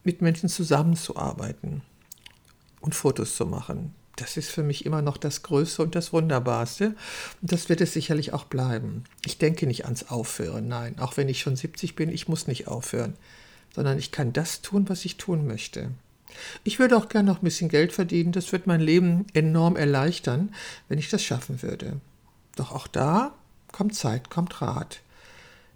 mit 0.04 0.22
Menschen 0.22 0.48
zusammenzuarbeiten 0.48 1.82
und 2.80 2.94
Fotos 2.94 3.36
zu 3.36 3.46
machen. 3.46 3.94
Das 4.16 4.36
ist 4.36 4.50
für 4.50 4.62
mich 4.62 4.84
immer 4.84 5.00
noch 5.00 5.16
das 5.16 5.42
Größte 5.42 5.82
und 5.82 5.94
das 5.94 6.12
Wunderbarste. 6.12 6.94
Und 7.40 7.52
das 7.52 7.68
wird 7.68 7.80
es 7.80 7.94
sicherlich 7.94 8.32
auch 8.32 8.44
bleiben. 8.44 9.04
Ich 9.24 9.38
denke 9.38 9.66
nicht 9.66 9.84
ans 9.84 10.10
Aufhören, 10.10 10.68
nein. 10.68 10.98
Auch 10.98 11.16
wenn 11.16 11.28
ich 11.28 11.40
schon 11.40 11.56
70 11.56 11.96
bin, 11.96 12.10
ich 12.10 12.28
muss 12.28 12.46
nicht 12.46 12.68
aufhören, 12.68 13.14
sondern 13.74 13.98
ich 13.98 14.12
kann 14.12 14.32
das 14.32 14.60
tun, 14.60 14.88
was 14.88 15.04
ich 15.04 15.16
tun 15.16 15.46
möchte. 15.46 15.90
Ich 16.62 16.78
würde 16.78 16.96
auch 16.96 17.08
gerne 17.08 17.30
noch 17.30 17.40
ein 17.40 17.44
bisschen 17.44 17.68
Geld 17.68 17.92
verdienen. 17.92 18.32
Das 18.32 18.52
wird 18.52 18.66
mein 18.66 18.80
Leben 18.80 19.26
enorm 19.32 19.76
erleichtern, 19.76 20.54
wenn 20.88 20.98
ich 20.98 21.10
das 21.10 21.22
schaffen 21.22 21.62
würde. 21.62 22.00
Doch 22.56 22.72
auch 22.72 22.86
da 22.86 23.34
kommt 23.72 23.94
Zeit, 23.94 24.30
kommt 24.30 24.60
Rat. 24.60 25.00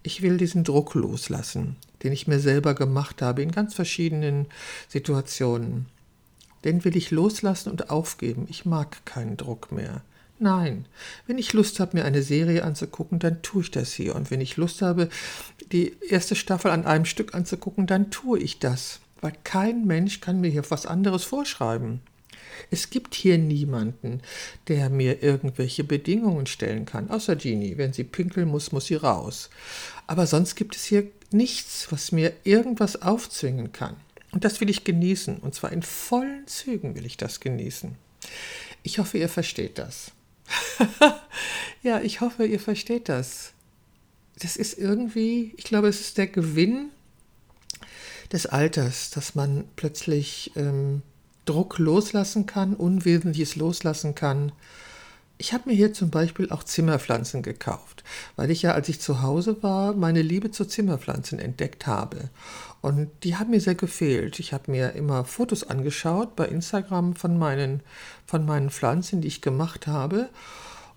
Ich 0.03 0.23
will 0.23 0.37
diesen 0.37 0.63
Druck 0.63 0.95
loslassen, 0.95 1.77
den 2.03 2.13
ich 2.13 2.29
mir 2.29 2.39
selber 2.39 2.75
gemacht 2.75 3.23
habe 3.23 3.43
in 3.43 3.51
ganz 3.51 3.75
verschiedenen 3.75 4.47
Situationen. 4.89 5.87
Den 6.65 6.85
will 6.85 6.97
ich 6.97 7.11
loslassen 7.11 7.71
und 7.71 7.91
aufgeben. 7.91 8.47
Ich 8.49 8.65
mag 8.65 9.05
keinen 9.05 9.37
Druck 9.37 9.73
mehr. 9.73 10.03
Nein, 10.39 10.85
wenn 11.27 11.39
ich 11.39 11.55
Lust 11.55 11.81
habe, 11.81 11.97
mir 11.97 12.05
eine 12.05 12.23
Serie 12.23 12.63
anzugucken, 12.63 13.19
dann 13.19 13.41
tue 13.41 13.63
ich 13.63 13.71
das 13.71 13.93
hier. 13.95 14.15
Und 14.15 14.31
wenn 14.31 14.43
ich 14.43 14.57
Lust 14.57 14.83
habe, 14.83 15.09
die 15.73 15.97
erste 16.09 16.37
Staffel 16.37 16.71
an 16.71 16.85
einem 16.85 17.07
Stück 17.07 17.35
anzugucken, 17.35 17.87
dann 17.87 18.11
tue 18.11 18.39
ich 18.39 18.59
das. 18.59 19.01
Weil 19.23 19.33
kein 19.45 19.87
Mensch 19.87 20.21
kann 20.21 20.41
mir 20.41 20.51
hier 20.51 20.71
was 20.71 20.85
anderes 20.85 21.25
vorschreiben. 21.25 22.01
Es 22.71 22.91
gibt 22.91 23.15
hier 23.15 23.39
niemanden, 23.39 24.21
der 24.69 24.91
mir 24.91 25.23
irgendwelche 25.23 25.85
Bedingungen 25.85 26.47
stellen 26.47 26.85
kann, 26.87 27.11
außer 27.11 27.37
Jeannie. 27.37 27.79
Wenn 27.79 27.93
sie 27.93 28.05
pinkeln 28.05 28.49
muss, 28.49 28.73
muss 28.73 28.87
sie 28.87 28.95
raus. 28.95 29.51
Aber 30.07 30.27
sonst 30.27 30.55
gibt 30.55 30.77
es 30.77 30.85
hier 30.85 31.07
nichts, 31.31 31.89
was 31.91 32.13
mir 32.13 32.33
irgendwas 32.45 33.03
aufzwingen 33.03 33.73
kann. 33.73 33.97
Und 34.33 34.45
das 34.45 34.61
will 34.61 34.71
ich 34.71 34.85
genießen. 34.85 35.39
Und 35.39 35.55
zwar 35.55 35.73
in 35.73 35.83
vollen 35.83 36.47
Zügen 36.47 36.95
will 36.95 37.07
ich 37.07 37.17
das 37.17 37.41
genießen. 37.41 37.95
Ich 38.83 38.99
hoffe, 38.99 39.19
ihr 39.19 39.29
versteht 39.29 39.79
das. 39.79 40.13
ja, 41.83 42.01
ich 42.01 42.21
hoffe, 42.21 42.47
ihr 42.47 42.61
versteht 42.61 43.09
das. 43.09 43.53
Das 44.39 44.57
ist 44.57 44.79
irgendwie, 44.79 45.55
ich 45.57 45.65
glaube, 45.65 45.89
es 45.89 46.01
ist 46.01 46.19
der 46.19 46.27
Gewinn 46.27 46.91
des 48.33 48.47
Alters, 48.47 49.11
dass 49.11 49.35
man 49.35 49.65
plötzlich 49.77 50.53
ähm, 50.57 51.03
Druck 51.47 51.79
loslassen 51.79 52.45
kann, 52.45 52.75
Unwesentliches 52.75 53.57
loslassen 53.57 54.15
kann. 54.15 54.53
Ich 55.39 55.53
habe 55.53 55.69
mir 55.69 55.75
hier 55.75 55.93
zum 55.93 56.11
Beispiel 56.11 56.51
auch 56.51 56.65
Zimmerpflanzen 56.65 57.43
gekauft, 57.43 58.05
weil 58.37 58.51
ich 58.51 58.63
ja, 58.63 58.73
als 58.73 58.89
ich 58.89 59.01
zu 59.01 59.23
Hause 59.23 59.63
war, 59.63 59.95
meine 59.95 60.23
Liebe 60.23 60.51
zu 60.51 60.65
Zimmerpflanzen 60.65 61.39
entdeckt 61.39 61.87
habe. 61.87 62.31
Und 62.81 63.11
die 63.23 63.37
haben 63.37 63.51
mir 63.51 63.61
sehr 63.61 63.75
gefehlt. 63.75 64.39
Ich 64.39 64.53
habe 64.53 64.71
mir 64.71 64.93
immer 64.93 65.25
Fotos 65.25 65.65
angeschaut 65.65 66.37
bei 66.37 66.47
Instagram 66.47 67.17
von 67.17 67.39
meinen, 67.39 67.81
von 68.27 68.47
meinen 68.47 68.71
Pflanzen, 68.71 69.21
die 69.21 69.29
ich 69.29 69.43
gemacht 69.43 69.87
habe. 69.87 70.31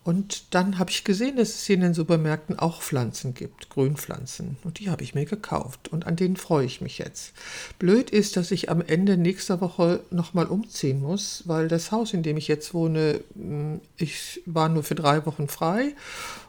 Und 0.04 0.56
dann 0.56 0.80
habe 0.80 0.92
ich 0.92 1.04
gesehen, 1.04 1.36
dass 1.36 1.50
es 1.50 1.66
hier 1.66 1.76
in 1.76 1.82
den 1.82 1.94
Supermärkten 1.94 2.58
auch 2.58 2.82
Pflanzen 2.82 3.34
gibt, 3.34 3.70
Grünpflanzen. 3.70 4.58
Und 4.64 4.80
die 4.80 4.90
habe 4.90 5.04
ich 5.04 5.14
mir 5.14 5.26
gekauft. 5.26 5.90
Und 5.90 6.08
an 6.08 6.16
denen 6.16 6.38
freue 6.38 6.66
ich 6.66 6.82
mich 6.82 6.98
jetzt. 6.98 7.34
Blöd 7.80 8.10
ist, 8.10 8.38
dass 8.38 8.52
ich 8.52 8.70
am 8.70 8.82
Ende 8.82 9.18
nächster 9.18 9.62
Woche 9.62 10.00
nochmal 10.10 10.48
umziehen 10.48 11.02
muss, 11.02 11.44
weil 11.46 11.68
das 11.68 11.92
Haus, 11.92 12.14
in 12.14 12.24
dem 12.24 12.38
ich 12.38 12.48
jetzt 12.48 12.74
wohne, 12.74 13.22
hm, 13.36 13.82
ich 13.98 14.42
war 14.46 14.70
nur 14.70 14.84
für 14.84 14.96
drei 14.96 15.26
Wochen 15.26 15.48
frei. 15.48 15.94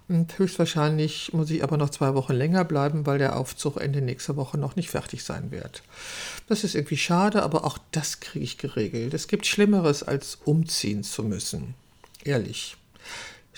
Und 0.09 0.39
höchstwahrscheinlich 0.39 1.33
muss 1.33 1.51
ich 1.51 1.63
aber 1.63 1.77
noch 1.77 1.91
zwei 1.91 2.15
Wochen 2.15 2.33
länger 2.33 2.65
bleiben, 2.65 3.07
weil 3.07 3.19
der 3.19 3.37
Aufzug 3.37 3.77
Ende 3.77 4.01
nächster 4.01 4.35
Woche 4.37 4.59
noch 4.59 4.75
nicht 4.75 4.91
fertig 4.91 5.23
sein 5.23 5.53
wird. 5.53 5.83
Das 6.49 6.65
ist 6.65 6.75
irgendwie 6.75 6.97
schade, 6.97 7.43
aber 7.43 7.65
auch 7.65 7.79
das 7.93 8.19
kriege 8.19 8.45
ich 8.45 8.59
geregelt. 8.59 9.15
Es 9.15 9.29
gibt 9.29 9.47
Schlimmeres, 9.47 10.03
als 10.03 10.39
umziehen 10.45 11.05
zu 11.05 11.23
müssen. 11.23 11.75
Ehrlich. 12.25 12.77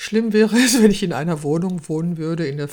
Schlimm 0.02 0.32
wäre 0.32 0.56
es, 0.56 0.82
wenn 0.82 0.90
ich 0.90 1.04
in 1.04 1.12
einer 1.12 1.44
Wohnung 1.44 1.88
wohnen 1.88 2.16
würde, 2.18 2.44
in 2.44 2.56
der, 2.56 2.68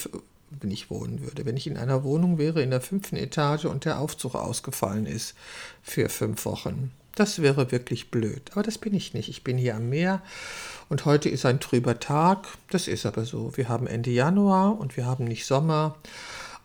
wenn 0.49 0.71
ich 0.71 0.89
wohnen 0.89 1.21
würde, 1.21 1.45
wenn 1.45 1.57
ich 1.57 1.67
in 1.67 1.77
einer 1.77 2.03
Wohnung 2.03 2.39
wäre 2.39 2.63
in 2.63 2.71
der 2.71 2.81
fünften 2.81 3.17
Etage 3.17 3.65
und 3.65 3.85
der 3.85 3.99
Aufzug 3.99 4.33
ausgefallen 4.33 5.05
ist 5.05 5.35
für 5.83 6.09
fünf 6.09 6.43
Wochen. 6.45 6.91
Das 7.13 7.39
wäre 7.43 7.71
wirklich 7.71 8.09
blöd. 8.09 8.41
Aber 8.53 8.63
das 8.63 8.79
bin 8.79 8.95
ich 8.95 9.13
nicht. 9.13 9.29
Ich 9.29 9.43
bin 9.43 9.59
hier 9.59 9.75
am 9.75 9.89
Meer 9.89 10.23
und 10.89 11.05
heute 11.05 11.29
ist 11.29 11.45
ein 11.45 11.59
trüber 11.59 11.99
Tag. 11.99 12.47
Das 12.71 12.87
ist 12.87 13.05
aber 13.05 13.25
so. 13.25 13.55
Wir 13.55 13.69
haben 13.69 13.85
Ende 13.85 14.09
Januar 14.09 14.79
und 14.79 14.97
wir 14.97 15.05
haben 15.05 15.25
nicht 15.25 15.45
Sommer. 15.45 15.97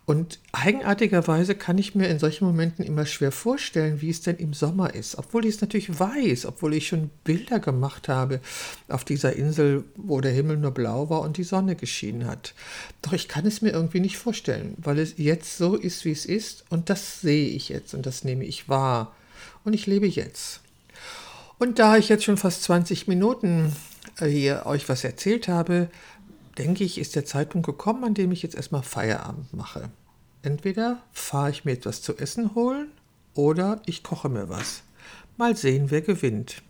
Und 0.06 0.38
eigenartigerweise 0.52 1.54
kann 1.54 1.78
ich 1.78 1.94
mir 1.94 2.08
in 2.08 2.18
solchen 2.18 2.44
Momenten 2.44 2.84
immer 2.84 3.06
schwer 3.06 3.32
vorstellen, 3.32 4.02
wie 4.02 4.10
es 4.10 4.20
denn 4.20 4.36
im 4.36 4.52
Sommer 4.52 4.94
ist, 4.94 5.16
obwohl 5.16 5.46
ich 5.46 5.54
es 5.54 5.60
natürlich 5.62 5.98
weiß, 5.98 6.44
obwohl 6.44 6.74
ich 6.74 6.88
schon 6.88 7.10
Bilder 7.24 7.58
gemacht 7.58 8.08
habe 8.08 8.40
auf 8.88 9.04
dieser 9.04 9.34
Insel, 9.34 9.84
wo 9.96 10.20
der 10.20 10.32
Himmel 10.32 10.58
nur 10.58 10.72
blau 10.72 11.08
war 11.08 11.22
und 11.22 11.38
die 11.38 11.44
Sonne 11.44 11.74
geschienen 11.74 12.26
hat. 12.26 12.52
Doch 13.00 13.14
ich 13.14 13.28
kann 13.28 13.46
es 13.46 13.62
mir 13.62 13.70
irgendwie 13.70 14.00
nicht 14.00 14.18
vorstellen, 14.18 14.74
weil 14.76 14.98
es 14.98 15.14
jetzt 15.16 15.56
so 15.56 15.74
ist, 15.74 16.04
wie 16.04 16.12
es 16.12 16.26
ist 16.26 16.64
und 16.68 16.90
das 16.90 17.22
sehe 17.22 17.48
ich 17.48 17.70
jetzt 17.70 17.94
und 17.94 18.04
das 18.04 18.24
nehme 18.24 18.44
ich 18.44 18.68
wahr 18.68 19.14
und 19.64 19.72
ich 19.72 19.86
lebe 19.86 20.06
jetzt. 20.06 20.60
Und 21.58 21.78
da 21.78 21.96
ich 21.96 22.10
jetzt 22.10 22.24
schon 22.24 22.36
fast 22.36 22.62
20 22.64 23.08
Minuten 23.08 23.74
äh, 24.20 24.26
hier 24.26 24.66
euch 24.66 24.86
was 24.90 25.02
erzählt 25.02 25.48
habe, 25.48 25.88
denke 26.58 26.84
ich, 26.84 26.98
ist 26.98 27.16
der 27.16 27.24
Zeitpunkt 27.24 27.66
gekommen, 27.66 28.04
an 28.04 28.14
dem 28.14 28.32
ich 28.32 28.42
jetzt 28.42 28.54
erstmal 28.54 28.82
Feierabend 28.82 29.52
mache. 29.52 29.90
Entweder 30.42 31.02
fahre 31.12 31.50
ich 31.50 31.64
mir 31.64 31.72
etwas 31.72 32.02
zu 32.02 32.16
essen 32.16 32.54
holen 32.54 32.88
oder 33.34 33.80
ich 33.86 34.02
koche 34.02 34.28
mir 34.28 34.48
was. 34.48 34.82
Mal 35.36 35.56
sehen, 35.56 35.90
wer 35.90 36.02
gewinnt. 36.02 36.62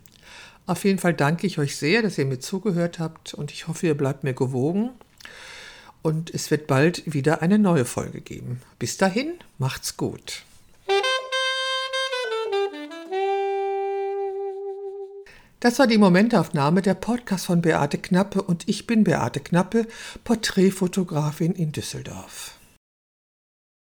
Auf 0.65 0.83
jeden 0.83 0.97
Fall 0.97 1.13
danke 1.13 1.45
ich 1.45 1.59
euch 1.59 1.75
sehr, 1.75 2.01
dass 2.01 2.17
ihr 2.17 2.25
mir 2.25 2.39
zugehört 2.39 2.99
habt 2.99 3.33
und 3.33 3.51
ich 3.51 3.67
hoffe, 3.67 3.85
ihr 3.87 3.95
bleibt 3.95 4.23
mir 4.23 4.33
gewogen. 4.33 4.91
Und 6.01 6.33
es 6.33 6.51
wird 6.51 6.67
bald 6.67 7.01
wieder 7.11 7.41
eine 7.41 7.57
neue 7.57 7.85
Folge 7.85 8.21
geben. 8.21 8.61
Bis 8.77 8.97
dahin, 8.97 9.33
macht's 9.57 9.97
gut. 9.97 10.43
Das 15.65 15.79
war 15.79 15.87
die 15.87 15.97
Momentaufnahme 15.97 16.83
der 16.83 16.93
Podcast 16.93 17.47
von 17.47 17.63
Beate 17.63 17.97
Knappe 17.97 18.43
und 18.43 18.69
ich 18.69 18.85
bin 18.85 19.03
Beate 19.03 19.39
Knappe, 19.39 19.87
Porträtfotografin 20.23 21.53
in 21.53 21.71
Düsseldorf. 21.71 22.54